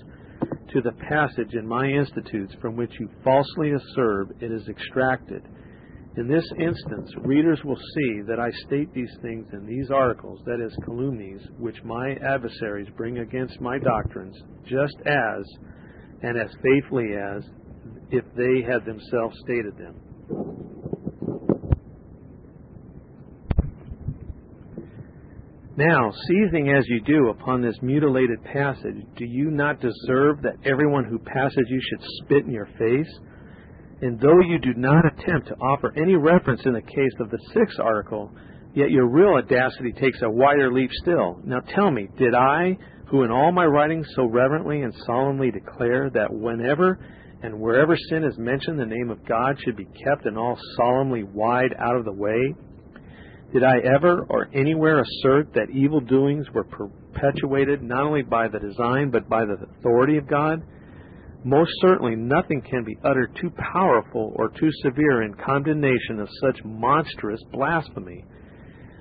to 0.72 0.80
the 0.80 0.92
passage 1.08 1.54
in 1.54 1.66
my 1.66 1.86
institutes 1.86 2.54
from 2.60 2.76
which 2.76 2.92
you 3.00 3.08
falsely 3.24 3.72
assert 3.72 4.28
it 4.40 4.52
is 4.52 4.68
extracted. 4.68 5.42
In 6.16 6.26
this 6.26 6.44
instance, 6.58 7.08
readers 7.18 7.60
will 7.64 7.76
see 7.76 8.20
that 8.26 8.40
I 8.40 8.50
state 8.66 8.92
these 8.92 9.14
things 9.22 9.46
in 9.52 9.64
these 9.64 9.90
articles, 9.92 10.40
that 10.44 10.60
is, 10.60 10.76
calumnies, 10.84 11.40
which 11.58 11.82
my 11.84 12.16
adversaries 12.26 12.88
bring 12.96 13.18
against 13.18 13.60
my 13.60 13.78
doctrines, 13.78 14.36
just 14.66 14.96
as, 15.06 15.44
and 16.22 16.36
as 16.36 16.50
faithfully 16.62 17.14
as, 17.14 17.44
if 18.10 18.24
they 18.34 18.62
had 18.68 18.84
themselves 18.84 19.38
stated 19.44 19.78
them. 19.78 19.94
Now, 25.76 26.12
seizing 26.26 26.74
as 26.76 26.84
you 26.88 27.00
do 27.00 27.28
upon 27.28 27.62
this 27.62 27.80
mutilated 27.80 28.42
passage, 28.52 28.96
do 29.16 29.24
you 29.24 29.50
not 29.50 29.80
deserve 29.80 30.42
that 30.42 30.56
everyone 30.64 31.04
who 31.04 31.18
passes 31.20 31.64
you 31.68 31.80
should 31.80 32.06
spit 32.24 32.44
in 32.44 32.50
your 32.50 32.68
face? 32.76 33.08
And 34.02 34.18
though 34.18 34.40
you 34.40 34.58
do 34.58 34.74
not 34.74 35.04
attempt 35.04 35.48
to 35.48 35.54
offer 35.56 35.92
any 35.96 36.14
reference 36.14 36.62
in 36.64 36.72
the 36.72 36.80
case 36.80 37.12
of 37.20 37.30
the 37.30 37.38
sixth 37.52 37.78
article, 37.78 38.30
yet 38.74 38.90
your 38.90 39.06
real 39.06 39.34
audacity 39.34 39.92
takes 39.92 40.22
a 40.22 40.30
wider 40.30 40.72
leap 40.72 40.90
still. 41.02 41.40
Now 41.44 41.60
tell 41.60 41.90
me, 41.90 42.08
did 42.16 42.34
I, 42.34 42.78
who 43.08 43.24
in 43.24 43.30
all 43.30 43.52
my 43.52 43.66
writings 43.66 44.06
so 44.14 44.24
reverently 44.24 44.82
and 44.82 44.94
solemnly 45.04 45.50
declare 45.50 46.08
that 46.10 46.32
whenever 46.32 46.98
and 47.42 47.60
wherever 47.60 47.96
sin 48.08 48.24
is 48.24 48.38
mentioned, 48.38 48.78
the 48.78 48.86
name 48.86 49.10
of 49.10 49.26
God 49.26 49.58
should 49.64 49.76
be 49.76 49.88
kept 50.04 50.26
and 50.26 50.38
all 50.38 50.58
solemnly 50.76 51.24
wide 51.24 51.74
out 51.78 51.96
of 51.96 52.04
the 52.04 52.12
way? 52.12 52.54
Did 53.52 53.64
I 53.64 53.78
ever 53.78 54.26
or 54.28 54.48
anywhere 54.54 55.00
assert 55.02 55.52
that 55.54 55.70
evil 55.70 56.00
doings 56.00 56.46
were 56.54 56.64
perpetuated 56.64 57.82
not 57.82 58.04
only 58.04 58.22
by 58.22 58.48
the 58.48 58.60
design 58.60 59.10
but 59.10 59.28
by 59.28 59.44
the 59.44 59.56
authority 59.78 60.16
of 60.18 60.28
God? 60.28 60.62
Most 61.44 61.70
certainly 61.80 62.16
nothing 62.16 62.60
can 62.60 62.84
be 62.84 62.98
uttered 63.02 63.34
too 63.40 63.50
powerful 63.50 64.32
or 64.36 64.50
too 64.50 64.70
severe 64.82 65.22
in 65.22 65.32
condemnation 65.34 66.20
of 66.20 66.28
such 66.42 66.62
monstrous 66.64 67.40
blasphemy. 67.50 68.24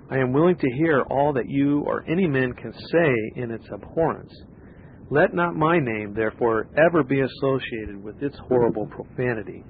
I 0.10 0.20
am 0.20 0.32
willing 0.32 0.56
to 0.56 0.72
hear 0.78 1.02
all 1.10 1.34
that 1.34 1.50
you 1.50 1.82
or 1.86 2.06
any 2.10 2.28
man 2.28 2.54
can 2.54 2.72
say 2.74 3.14
in 3.36 3.52
its 3.52 3.66
abhorrence. 3.72 4.34
Let 5.12 5.34
not 5.34 5.56
my 5.56 5.80
name, 5.80 6.14
therefore, 6.14 6.70
ever 6.78 7.04
be 7.04 7.20
associated 7.20 8.02
with 8.02 8.22
its 8.24 8.38
horrible 8.48 8.88
profanity. 8.88 9.64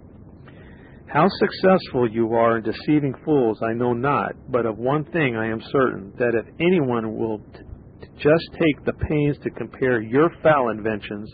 How 1.08 1.28
successful 1.40 2.08
you 2.08 2.34
are 2.34 2.58
in 2.58 2.64
deceiving 2.64 3.16
fools, 3.26 3.60
I 3.64 3.74
know 3.74 3.94
not, 3.94 4.34
but 4.52 4.68
of 4.68 4.78
one 4.78 5.06
thing 5.06 5.36
I 5.36 5.48
am 5.48 5.62
certain, 5.72 6.14
that 6.20 6.36
if 6.36 6.46
anyone 6.60 7.16
will 7.16 7.40
t- 7.40 8.08
just 8.22 8.46
take 8.54 8.86
the 8.86 8.94
pains 8.94 9.38
to 9.40 9.50
compare 9.50 10.02
your 10.02 10.30
foul 10.44 10.70
inventions 10.70 11.34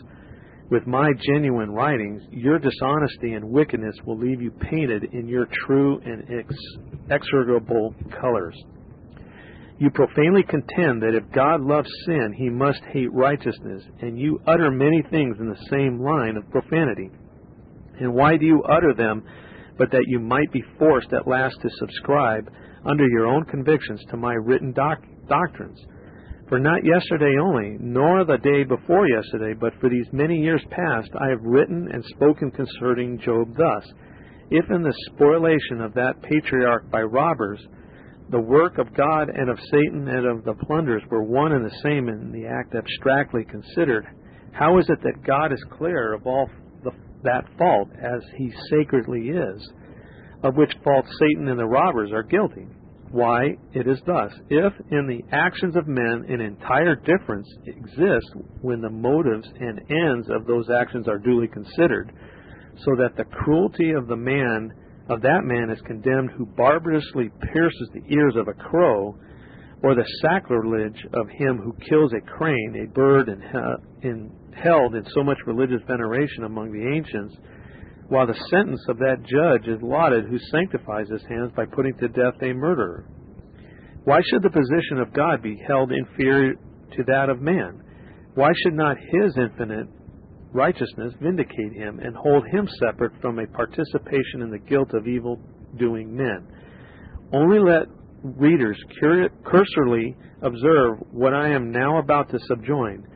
with 0.70 0.86
my 0.86 1.10
genuine 1.20 1.70
writings, 1.70 2.22
your 2.30 2.58
dishonesty 2.58 3.34
and 3.34 3.48
wickedness 3.48 3.94
will 4.04 4.18
leave 4.18 4.42
you 4.42 4.50
painted 4.50 5.04
in 5.12 5.28
your 5.28 5.46
true 5.66 6.00
and 6.04 6.24
ex- 6.40 7.10
execrable 7.10 7.94
colors. 8.20 8.56
You 9.78 9.90
profanely 9.90 10.42
contend 10.42 11.02
that 11.02 11.14
if 11.14 11.30
God 11.32 11.60
loves 11.60 11.88
sin, 12.06 12.34
he 12.36 12.48
must 12.48 12.80
hate 12.92 13.12
righteousness, 13.12 13.82
and 14.00 14.18
you 14.18 14.40
utter 14.46 14.70
many 14.70 15.02
things 15.10 15.36
in 15.38 15.48
the 15.48 15.66
same 15.70 16.00
line 16.00 16.36
of 16.36 16.50
profanity. 16.50 17.10
And 18.00 18.14
why 18.14 18.36
do 18.36 18.46
you 18.46 18.62
utter 18.62 18.94
them 18.94 19.22
but 19.78 19.90
that 19.90 20.04
you 20.06 20.18
might 20.18 20.50
be 20.52 20.64
forced 20.78 21.12
at 21.12 21.28
last 21.28 21.56
to 21.60 21.68
subscribe 21.78 22.50
under 22.86 23.06
your 23.08 23.26
own 23.26 23.44
convictions 23.44 24.00
to 24.10 24.16
my 24.16 24.32
written 24.32 24.72
doc- 24.72 25.04
doctrines? 25.28 25.78
For 26.48 26.60
not 26.60 26.84
yesterday 26.84 27.34
only, 27.42 27.76
nor 27.80 28.24
the 28.24 28.38
day 28.38 28.62
before 28.62 29.08
yesterday, 29.08 29.52
but 29.58 29.72
for 29.80 29.90
these 29.90 30.06
many 30.12 30.36
years 30.36 30.62
past, 30.70 31.10
I 31.20 31.28
have 31.28 31.42
written 31.42 31.88
and 31.92 32.04
spoken 32.04 32.52
concerning 32.52 33.18
Job 33.18 33.56
thus 33.56 33.84
If 34.50 34.70
in 34.70 34.82
the 34.82 34.94
spoliation 35.06 35.80
of 35.80 35.92
that 35.94 36.22
patriarch 36.22 36.88
by 36.88 37.02
robbers, 37.02 37.60
the 38.30 38.38
work 38.38 38.78
of 38.78 38.94
God 38.94 39.28
and 39.28 39.50
of 39.50 39.58
Satan 39.72 40.06
and 40.06 40.24
of 40.24 40.44
the 40.44 40.54
plunderers 40.66 41.02
were 41.10 41.24
one 41.24 41.50
and 41.50 41.64
the 41.64 41.78
same 41.82 42.08
in 42.08 42.30
the 42.30 42.46
act 42.46 42.76
abstractly 42.76 43.44
considered, 43.44 44.06
how 44.52 44.78
is 44.78 44.88
it 44.88 45.02
that 45.02 45.26
God 45.26 45.52
is 45.52 45.64
clear 45.76 46.12
of 46.14 46.28
all 46.28 46.48
the, 46.84 46.92
that 47.24 47.44
fault 47.58 47.88
as 48.00 48.22
he 48.36 48.52
sacredly 48.70 49.30
is, 49.30 49.72
of 50.44 50.54
which 50.54 50.72
fault 50.84 51.06
Satan 51.18 51.48
and 51.48 51.58
the 51.58 51.66
robbers 51.66 52.12
are 52.12 52.22
guilty? 52.22 52.68
Why, 53.10 53.56
it 53.72 53.86
is 53.86 54.00
thus. 54.04 54.32
If 54.50 54.72
in 54.90 55.06
the 55.06 55.22
actions 55.34 55.76
of 55.76 55.86
men 55.86 56.24
an 56.28 56.40
entire 56.40 56.96
difference 56.96 57.48
exists 57.66 58.30
when 58.62 58.80
the 58.80 58.90
motives 58.90 59.48
and 59.58 59.80
ends 59.90 60.28
of 60.30 60.46
those 60.46 60.68
actions 60.70 61.08
are 61.08 61.18
duly 61.18 61.48
considered, 61.48 62.12
so 62.78 62.96
that 62.96 63.16
the 63.16 63.24
cruelty 63.24 63.92
of 63.92 64.06
the 64.08 64.16
man 64.16 64.72
of 65.08 65.22
that 65.22 65.44
man 65.44 65.70
is 65.70 65.80
condemned 65.82 66.30
who 66.36 66.46
barbarously 66.46 67.30
pierces 67.52 67.90
the 67.94 68.02
ears 68.12 68.34
of 68.36 68.48
a 68.48 68.54
crow, 68.54 69.16
or 69.82 69.94
the 69.94 70.06
sacrilege 70.20 71.06
of 71.14 71.28
him 71.28 71.58
who 71.58 71.72
kills 71.88 72.12
a 72.12 72.20
crane, 72.20 72.84
a 72.84 72.92
bird 72.92 73.28
in, 73.28 73.40
in, 74.02 74.32
held 74.52 74.94
in 74.94 75.04
so 75.14 75.22
much 75.22 75.38
religious 75.46 75.82
veneration 75.86 76.44
among 76.44 76.72
the 76.72 76.96
ancients, 76.96 77.36
while 78.08 78.26
the 78.26 78.46
sentence 78.50 78.84
of 78.88 78.98
that 78.98 79.24
judge 79.24 79.68
is 79.68 79.82
lauded 79.82 80.26
who 80.26 80.38
sanctifies 80.50 81.08
his 81.10 81.22
hands 81.28 81.52
by 81.56 81.64
putting 81.66 81.96
to 81.98 82.08
death 82.08 82.40
a 82.42 82.52
murderer. 82.52 83.08
Why 84.04 84.20
should 84.30 84.42
the 84.42 84.50
position 84.50 84.98
of 85.00 85.12
God 85.12 85.42
be 85.42 85.60
held 85.66 85.90
inferior 85.92 86.54
to 86.54 87.04
that 87.08 87.28
of 87.28 87.40
man? 87.40 87.82
Why 88.34 88.52
should 88.62 88.74
not 88.74 88.96
his 88.98 89.36
infinite 89.36 89.88
righteousness 90.56 91.12
vindicate 91.20 91.74
him 91.74 92.00
and 92.00 92.16
hold 92.16 92.44
him 92.48 92.68
separate 92.80 93.12
from 93.20 93.38
a 93.38 93.46
participation 93.46 94.42
in 94.42 94.50
the 94.50 94.58
guilt 94.58 94.94
of 94.94 95.06
evil 95.06 95.38
doing 95.78 96.16
men. 96.16 96.46
Only 97.32 97.58
let 97.58 97.86
readers 98.22 98.78
cursorily 99.44 100.16
observe 100.42 100.98
what 101.12 101.34
I 101.34 101.50
am 101.50 101.70
now 101.70 101.98
about 101.98 102.30
to 102.30 102.38
subjoin. 102.48 103.06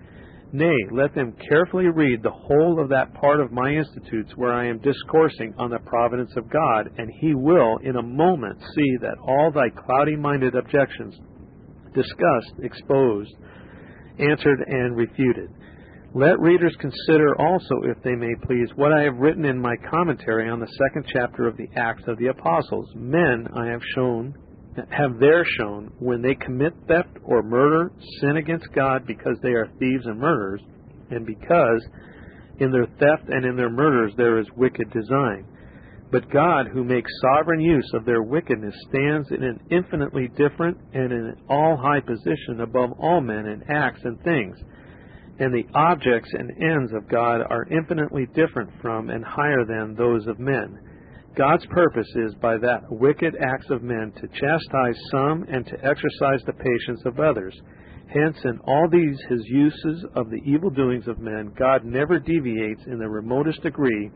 Nay, 0.52 0.76
let 0.90 1.14
them 1.14 1.36
carefully 1.48 1.86
read 1.86 2.22
the 2.22 2.30
whole 2.30 2.80
of 2.82 2.88
that 2.88 3.14
part 3.14 3.40
of 3.40 3.52
my 3.52 3.70
institutes 3.70 4.32
where 4.34 4.52
I 4.52 4.66
am 4.66 4.80
discoursing 4.80 5.54
on 5.58 5.70
the 5.70 5.78
providence 5.78 6.32
of 6.36 6.50
God, 6.50 6.90
and 6.98 7.08
he 7.20 7.34
will 7.34 7.78
in 7.84 7.94
a 7.94 8.02
moment 8.02 8.60
see 8.74 8.96
that 9.00 9.16
all 9.22 9.52
thy 9.52 9.70
cloudy 9.70 10.16
minded 10.16 10.56
objections 10.56 11.14
discussed, 11.94 12.64
exposed, 12.64 13.32
answered, 14.18 14.64
and 14.66 14.96
refuted. 14.96 15.50
Let 16.14 16.40
readers 16.40 16.74
consider 16.80 17.40
also, 17.40 17.82
if 17.84 18.02
they 18.02 18.16
may 18.16 18.34
please, 18.42 18.68
what 18.74 18.92
I 18.92 19.02
have 19.02 19.18
written 19.18 19.44
in 19.44 19.60
my 19.60 19.76
commentary 19.88 20.50
on 20.50 20.58
the 20.58 20.66
second 20.66 21.06
chapter 21.12 21.46
of 21.46 21.56
the 21.56 21.68
Acts 21.76 22.02
of 22.08 22.18
the 22.18 22.26
Apostles. 22.26 22.90
Men, 22.96 23.46
I 23.54 23.66
have 23.66 23.82
shown, 23.94 24.34
have 24.90 25.18
there 25.18 25.44
shown, 25.58 25.92
when 25.98 26.22
they 26.22 26.34
commit 26.34 26.72
theft 26.86 27.18
or 27.24 27.42
murder, 27.42 27.92
sin 28.20 28.36
against 28.36 28.72
God 28.74 29.06
because 29.06 29.36
they 29.42 29.50
are 29.50 29.68
thieves 29.78 30.06
and 30.06 30.18
murderers, 30.18 30.60
and 31.10 31.26
because 31.26 31.86
in 32.58 32.70
their 32.70 32.86
theft 32.86 33.28
and 33.28 33.44
in 33.44 33.56
their 33.56 33.70
murders 33.70 34.12
there 34.16 34.38
is 34.38 34.46
wicked 34.56 34.90
design. 34.92 35.46
But 36.12 36.30
God, 36.30 36.66
who 36.72 36.82
makes 36.82 37.10
sovereign 37.20 37.60
use 37.60 37.88
of 37.94 38.04
their 38.04 38.22
wickedness, 38.22 38.74
stands 38.88 39.30
in 39.30 39.44
an 39.44 39.60
infinitely 39.70 40.28
different 40.36 40.76
and 40.92 41.12
in 41.12 41.26
an 41.26 41.36
all 41.48 41.76
high 41.76 42.00
position 42.00 42.60
above 42.60 42.92
all 42.98 43.20
men 43.20 43.46
in 43.46 43.62
acts 43.70 44.00
and 44.04 44.20
things 44.22 44.56
and 45.40 45.54
the 45.54 45.66
objects 45.74 46.30
and 46.34 46.50
ends 46.62 46.92
of 46.92 47.08
God 47.08 47.40
are 47.40 47.66
infinitely 47.70 48.26
different 48.34 48.70
from 48.82 49.08
and 49.08 49.24
higher 49.24 49.64
than 49.64 49.96
those 49.96 50.26
of 50.26 50.38
men. 50.38 50.78
God's 51.36 51.64
purpose 51.66 52.08
is 52.16 52.34
by 52.36 52.58
that 52.58 52.82
wicked 52.90 53.36
acts 53.40 53.70
of 53.70 53.82
men 53.82 54.12
to 54.20 54.28
chastise 54.28 55.00
some 55.10 55.44
and 55.48 55.64
to 55.66 55.84
exercise 55.84 56.42
the 56.44 56.52
patience 56.52 57.02
of 57.06 57.20
others. 57.20 57.54
Hence, 58.12 58.36
in 58.44 58.58
all 58.64 58.88
these 58.90 59.16
his 59.28 59.42
uses 59.46 60.04
of 60.16 60.30
the 60.30 60.42
evil 60.44 60.70
doings 60.70 61.06
of 61.06 61.20
men, 61.20 61.52
God 61.56 61.84
never 61.84 62.18
deviates 62.18 62.82
in 62.86 62.98
the 62.98 63.08
remotest 63.08 63.62
degree 63.62 64.10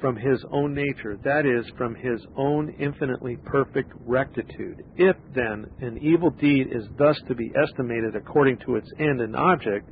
from 0.00 0.16
his 0.16 0.44
own 0.52 0.74
nature, 0.74 1.18
that 1.24 1.46
is, 1.46 1.66
from 1.76 1.94
his 1.94 2.24
own 2.36 2.68
infinitely 2.78 3.36
perfect 3.46 3.90
rectitude. 4.06 4.82
If, 4.96 5.16
then, 5.34 5.66
an 5.80 5.98
evil 6.02 6.30
deed 6.30 6.68
is 6.70 6.84
thus 6.98 7.18
to 7.26 7.34
be 7.34 7.50
estimated 7.60 8.14
according 8.14 8.58
to 8.66 8.76
its 8.76 8.88
end 9.00 9.20
and 9.20 9.34
object, 9.34 9.88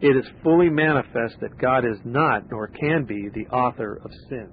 it 0.00 0.16
is 0.16 0.24
fully 0.42 0.70
manifest 0.70 1.34
that 1.40 1.58
God 1.58 1.84
is 1.84 1.98
not, 2.04 2.44
nor 2.50 2.68
can 2.68 3.04
be, 3.04 3.28
the 3.34 3.46
author 3.54 4.00
of 4.04 4.10
sin. 4.28 4.48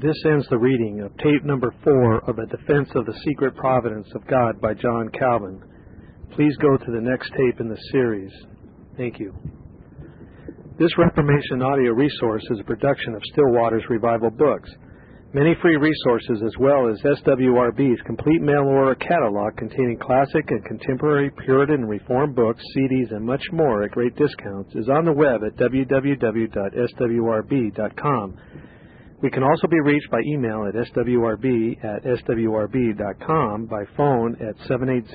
This 0.00 0.16
ends 0.24 0.46
the 0.48 0.56
reading 0.56 1.00
of 1.02 1.14
tape 1.18 1.44
number 1.44 1.74
four 1.84 2.24
of 2.24 2.38
A 2.38 2.46
Defense 2.46 2.88
of 2.94 3.04
the 3.04 3.12
Secret 3.22 3.54
Providence 3.54 4.08
of 4.14 4.26
God 4.26 4.58
by 4.58 4.72
John 4.72 5.10
Calvin. 5.10 5.62
Please 6.34 6.56
go 6.56 6.78
to 6.78 6.90
the 6.90 7.02
next 7.02 7.30
tape 7.36 7.60
in 7.60 7.68
the 7.68 7.76
series. 7.92 8.32
Thank 8.96 9.20
you. 9.20 9.34
This 10.78 10.96
Reformation 10.96 11.60
audio 11.60 11.92
resource 11.92 12.42
is 12.50 12.60
a 12.60 12.64
production 12.64 13.14
of 13.14 13.20
Still 13.30 13.52
Waters 13.52 13.82
Revival 13.90 14.30
Books. 14.30 14.70
Many 15.34 15.54
free 15.60 15.76
resources, 15.76 16.42
as 16.46 16.56
well 16.58 16.88
as 16.88 16.98
SWRB's 17.02 18.00
complete 18.06 18.40
mail 18.40 18.64
order 18.64 18.94
catalog 18.94 19.54
containing 19.58 19.98
classic 19.98 20.50
and 20.50 20.64
contemporary 20.64 21.30
Puritan 21.44 21.82
and 21.82 21.90
Reformed 21.90 22.34
books, 22.34 22.64
CDs, 22.74 23.14
and 23.14 23.22
much 23.22 23.44
more 23.52 23.82
at 23.82 23.90
great 23.90 24.16
discounts, 24.16 24.74
is 24.76 24.88
on 24.88 25.04
the 25.04 25.12
web 25.12 25.42
at 25.44 25.56
www.swrb.com. 25.56 26.56
We 29.22 29.30
can 29.30 29.42
also 29.42 29.66
be 29.68 29.80
reached 29.80 30.10
by 30.10 30.20
email 30.26 30.66
at 30.66 30.74
swrb 30.74 31.84
at 31.84 32.04
swrb.com, 32.04 33.66
by 33.66 33.84
phone 33.96 34.36
at 34.40 34.56
780 34.66 35.12